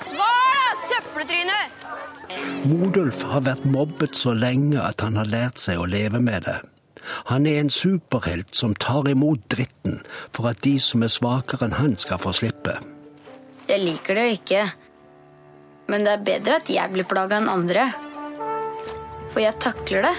Svar, 0.10 0.52
da, 0.52 0.72
søppeltryne! 0.92 1.60
Modulf 2.68 3.24
har 3.32 3.46
vært 3.48 3.64
mobbet 3.64 4.20
så 4.20 4.36
lenge 4.36 4.82
at 4.84 5.00
han 5.06 5.16
har 5.16 5.32
lært 5.32 5.62
seg 5.64 5.80
å 5.80 5.88
leve 5.88 6.20
med 6.20 6.50
det. 6.50 6.60
Han 7.32 7.48
er 7.48 7.62
en 7.62 7.72
superhelt 7.74 8.56
som 8.56 8.76
tar 8.76 9.10
imot 9.12 9.46
dritten 9.54 10.02
for 10.36 10.50
at 10.52 10.62
de 10.66 10.78
som 10.84 11.06
er 11.06 11.14
svakere 11.14 11.68
enn 11.68 11.78
han, 11.78 11.96
skal 11.98 12.22
få 12.22 12.34
slippe. 12.36 12.78
Jeg 13.68 13.84
liker 13.84 14.16
det 14.16 14.26
jo 14.28 14.36
ikke. 14.40 14.66
Men 15.88 16.04
det 16.04 16.14
er 16.14 16.26
bedre 16.28 16.60
at 16.62 16.70
jeg 16.72 16.92
blir 16.92 17.08
plaga 17.08 17.40
enn 17.40 17.52
andre. 17.52 17.88
For 19.32 19.44
jeg 19.44 19.56
takler 19.64 20.08
det. 20.10 20.16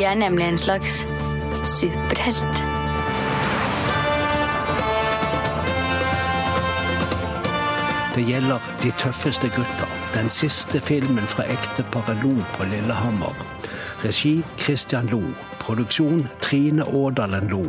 Jeg 0.00 0.10
er 0.12 0.20
nemlig 0.20 0.46
en 0.48 0.60
slags 0.60 1.02
superhelt. 1.68 2.62
Det 8.12 8.24
gjelder 8.28 8.60
De 8.82 8.90
tøffeste 9.00 9.48
gutta, 9.56 9.86
den 10.12 10.28
siste 10.28 10.80
filmen 10.84 11.24
fra 11.24 11.46
ekteparet 11.48 12.20
Lo 12.20 12.34
på 12.56 12.66
Lillehammer. 12.68 13.32
Regi 14.02 14.42
Christian 14.58 15.06
Lo. 15.06 15.22
Produksjon 15.58 16.28
Trine 16.40 16.84
Årdalen 16.84 17.48
Lo. 17.48 17.66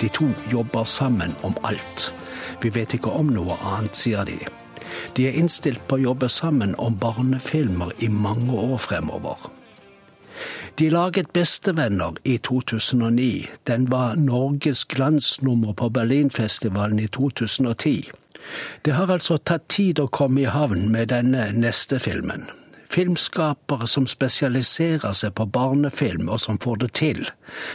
De 0.00 0.08
to 0.08 0.28
jobber 0.52 0.84
sammen 0.84 1.34
om 1.42 1.54
alt. 1.62 2.14
Vi 2.62 2.70
vet 2.70 2.94
ikke 2.94 3.10
om 3.10 3.32
noe 3.34 3.56
annet, 3.58 3.98
sier 3.98 4.22
de. 4.24 4.38
De 5.16 5.26
er 5.26 5.34
innstilt 5.34 5.82
på 5.88 5.98
å 5.98 6.04
jobbe 6.04 6.28
sammen 6.30 6.76
om 6.78 6.94
barnefilmer 6.94 7.90
i 7.98 8.08
mange 8.08 8.54
år 8.54 8.78
fremover. 8.78 9.50
De 10.78 10.90
laget 10.90 11.32
Bestevenner 11.34 12.14
i 12.22 12.38
2009. 12.38 13.46
Den 13.66 13.90
var 13.90 14.14
Norges 14.14 14.84
glansnummer 14.84 15.74
på 15.74 15.90
Berlinfestivalen 15.90 17.02
i 17.02 17.06
2010. 17.06 18.10
Det 18.82 18.94
har 18.94 19.10
altså 19.10 19.42
tatt 19.42 19.66
tid 19.68 19.98
å 19.98 20.06
komme 20.06 20.46
i 20.46 20.50
havn 20.50 20.86
med 20.92 21.10
denne 21.10 21.50
neste 21.58 21.98
filmen. 21.98 22.46
Filmskapere 22.94 23.88
som 23.90 24.04
spesialiserer 24.06 25.16
seg 25.18 25.32
på 25.34 25.48
barnefilm, 25.50 26.28
og 26.30 26.38
som 26.38 26.60
får 26.62 26.76
det 26.84 26.90
til, 26.94 27.24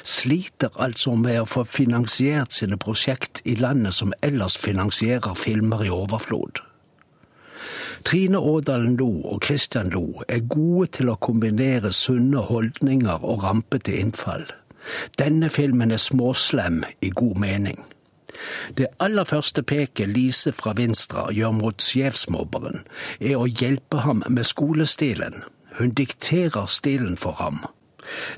sliter 0.08 0.72
altså 0.80 1.18
med 1.20 1.42
å 1.42 1.50
få 1.50 1.66
finansiert 1.68 2.56
sine 2.56 2.80
prosjekt 2.80 3.42
i 3.44 3.58
landet 3.60 3.98
som 3.98 4.14
ellers 4.24 4.56
finansierer 4.58 5.36
filmer 5.36 5.84
i 5.84 5.92
overflod. 5.92 6.64
Trine 8.08 8.40
Aadalen 8.40 8.96
Lo 8.96 9.10
og 9.28 9.44
Christian 9.44 9.92
Lo 9.92 10.24
er 10.32 10.48
gode 10.48 10.88
til 11.02 11.12
å 11.12 11.20
kombinere 11.20 11.92
sunne 11.92 12.46
holdninger 12.48 13.20
og 13.20 13.44
rampete 13.44 14.00
innfall. 14.00 14.48
Denne 15.20 15.50
filmen 15.52 15.92
er 15.92 16.00
småslem 16.00 16.86
i 17.04 17.12
god 17.12 17.44
mening. 17.44 17.84
Det 18.78 18.88
aller 18.99 19.23
første 19.23 19.63
peket 19.63 20.10
Lise 20.10 20.52
fra 20.52 20.73
Vinstra 20.78 21.30
gjør 21.36 21.56
mot 21.56 21.82
sjefsmobberen, 21.82 22.86
er 23.19 23.38
å 23.39 23.47
hjelpe 23.47 24.06
ham 24.06 24.23
med 24.28 24.47
skolestilen. 24.47 25.43
Hun 25.80 25.93
dikterer 25.95 26.65
stilen 26.65 27.17
for 27.17 27.38
ham. 27.39 27.63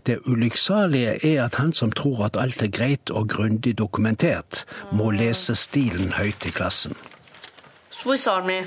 Det 0.06 0.20
ulykksalige 0.26 1.14
er 1.26 1.44
at 1.46 1.56
han 1.56 1.74
som 1.74 1.92
tror 1.92 2.26
at 2.26 2.38
alt 2.38 2.62
er 2.62 2.72
greit 2.74 3.10
og 3.10 3.30
grundig 3.30 3.78
dokumentert, 3.78 4.66
må 4.92 5.12
lese 5.16 5.56
stilen 5.56 6.14
høyt 6.18 6.46
i 6.46 6.52
klassen. 6.52 6.98
Swiss 7.92 8.28
Army. 8.28 8.64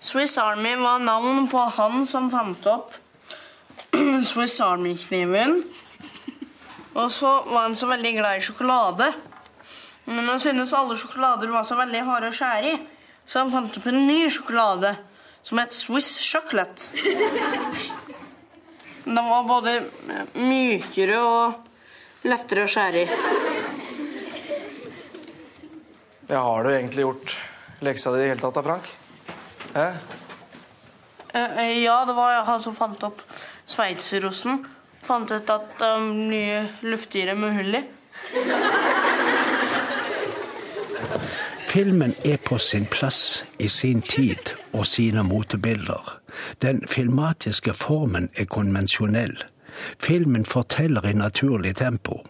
Swiss 0.00 0.38
Army 0.38 0.74
var 0.76 0.98
navn 0.98 1.48
på 1.48 1.60
han 1.76 2.06
som 2.06 2.30
fant 2.32 2.66
opp 2.66 2.92
Swiss 4.30 4.60
Army-kniven. 4.60 5.62
Og 6.94 7.10
så 7.10 7.30
var 7.46 7.68
han 7.68 7.76
så 7.76 7.88
veldig 7.90 8.12
glad 8.18 8.38
i 8.38 8.44
sjokolade. 8.44 9.12
Men 10.04 10.28
han 10.28 10.40
syntes 10.40 10.72
alle 10.76 10.96
sjokolader 10.98 11.48
var 11.52 11.64
så 11.68 11.74
veldig 11.78 12.02
harde 12.06 12.28
å 12.30 12.36
skjære 12.36 12.72
i, 12.74 12.78
så 13.24 13.38
han 13.40 13.52
fant 13.52 13.76
opp 13.78 13.86
en 13.88 14.06
ny 14.06 14.30
sjokolade 14.32 14.94
som 15.44 15.58
het 15.60 15.72
Swiss 15.76 16.18
Chocolate. 16.20 16.90
Den 19.04 19.26
var 19.28 19.44
både 19.48 19.72
mykere 20.40 21.18
og 21.20 21.52
lettere 22.28 22.64
å 22.64 22.70
skjære 22.72 23.02
i. 23.02 23.06
Ja, 26.30 26.40
har 26.40 26.64
du 26.64 26.70
egentlig 26.72 27.04
gjort 27.04 27.34
leksa 27.84 28.12
di 28.14 28.22
i 28.22 28.24
det 28.24 28.30
hele 28.32 28.40
tatt 28.40 28.56
da, 28.56 28.62
Frank? 28.64 28.86
Hæ? 29.74 29.88
Eh, 31.34 31.82
Ja, 31.82 32.04
det 32.08 32.14
var 32.16 32.44
han 32.48 32.62
som 32.62 32.74
fant 32.76 33.02
opp 33.04 33.20
sveitserosten. 33.66 34.64
Fant 35.04 35.30
ut 35.30 35.50
at 35.52 35.78
det 35.78 35.90
um, 35.98 36.28
nye 36.30 36.62
luftigere 36.80 37.34
med 37.36 37.54
hull 37.58 37.74
i. 37.76 37.82
Filmen 41.74 42.12
er 42.24 42.36
på 42.36 42.54
sin 42.58 42.84
plass 42.86 43.44
i 43.58 43.66
sin 43.68 44.02
tid 44.02 44.52
og 44.72 44.86
sine 44.86 45.24
motebilder. 45.26 46.20
Den 46.62 46.84
filmatiske 46.86 47.74
formen 47.74 48.28
er 48.38 48.46
konvensjonell. 48.46 49.34
Filmen 49.98 50.46
forteller 50.46 51.08
i 51.10 51.16
naturlig 51.18 51.74
tempo. 51.76 52.20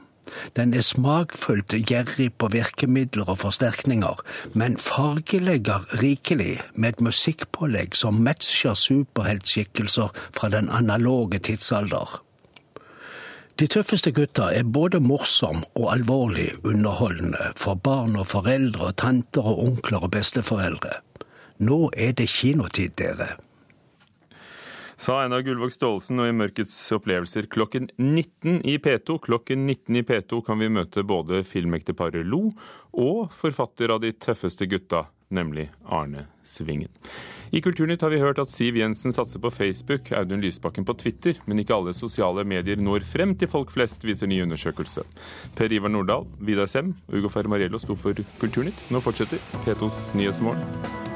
Den 0.56 0.72
er 0.74 0.80
smakfullt 0.80 1.76
gjerrig 1.76 2.30
på 2.40 2.48
virkemidler 2.56 3.28
og 3.28 3.42
forsterkninger, 3.44 4.24
men 4.54 4.78
fargelegger 4.80 5.84
rikelig 6.00 6.62
med 6.74 6.94
et 6.94 7.04
musikkpålegg 7.04 8.00
som 8.00 8.24
matcher 8.24 8.72
superheltskikkelser 8.74 10.08
fra 10.32 10.48
den 10.56 10.72
analoge 10.72 11.38
tidsalder. 11.38 12.16
De 13.54 13.68
tøffeste 13.70 14.10
gutta 14.10 14.48
er 14.50 14.66
både 14.66 14.98
morsom 14.98 15.60
og 15.78 15.84
alvorlig 15.92 16.48
underholdende 16.66 17.52
for 17.54 17.78
barn 17.78 18.16
og 18.18 18.26
foreldre, 18.32 18.88
tanter 18.98 19.46
og 19.46 19.60
onkler 19.62 20.02
og 20.08 20.10
besteforeldre. 20.16 20.96
Nå 21.62 21.78
er 21.94 22.16
det 22.18 22.26
kinotid, 22.32 22.96
dere. 22.98 23.36
Sa 24.98 25.20
Einar 25.22 25.44
Gullvåg 25.46 25.70
Staalesen, 25.70 26.18
og 26.18 26.32
i 26.32 26.34
Mørkets 26.34 26.74
opplevelser 26.98 27.46
klokken 27.50 27.86
19 27.94 28.58
i 28.66 28.74
P2. 28.82 29.20
Klokken 29.22 29.68
19 29.68 30.02
i 30.02 30.04
P2 30.06 30.42
kan 30.46 30.58
vi 30.58 30.72
møte 30.74 31.06
både 31.06 31.44
filmekteparet 31.46 32.26
Lo 32.26 32.48
og 32.90 33.30
forfatter 33.38 33.94
av 33.94 34.02
De 34.02 34.10
tøffeste 34.18 34.66
gutta, 34.66 35.06
nemlig 35.34 35.68
Arne 35.84 36.26
Svingen. 36.44 36.90
I 37.54 37.60
Kulturnytt 37.62 38.02
har 38.02 38.10
vi 38.10 38.18
hørt 38.18 38.40
at 38.42 38.50
Siv 38.50 38.76
Jensen 38.80 39.14
satser 39.14 39.38
på 39.42 39.52
Facebook, 39.54 40.10
Audun 40.12 40.42
Lysbakken 40.42 40.86
på 40.86 40.96
Twitter, 40.98 41.38
men 41.46 41.60
ikke 41.62 41.76
alle 41.76 41.94
sosiale 41.94 42.44
medier 42.44 42.80
når 42.82 43.06
frem 43.06 43.36
til 43.38 43.50
folk 43.50 43.70
flest, 43.74 44.04
viser 44.04 44.30
ny 44.30 44.40
undersøkelse. 44.42 45.06
Per 45.54 45.72
Ivar 45.72 45.92
Nordahl, 45.94 46.26
Vidar 46.40 46.70
Sem 46.70 46.94
og 47.08 47.18
Ugo 47.20 47.32
Fermariello 47.32 47.78
sto 47.82 47.94
for 47.98 48.26
Kulturnytt. 48.42 48.86
Nå 48.90 49.02
fortsetter 49.04 49.42
P2s 49.66 50.08
Nyhetsmorgen. 50.18 51.13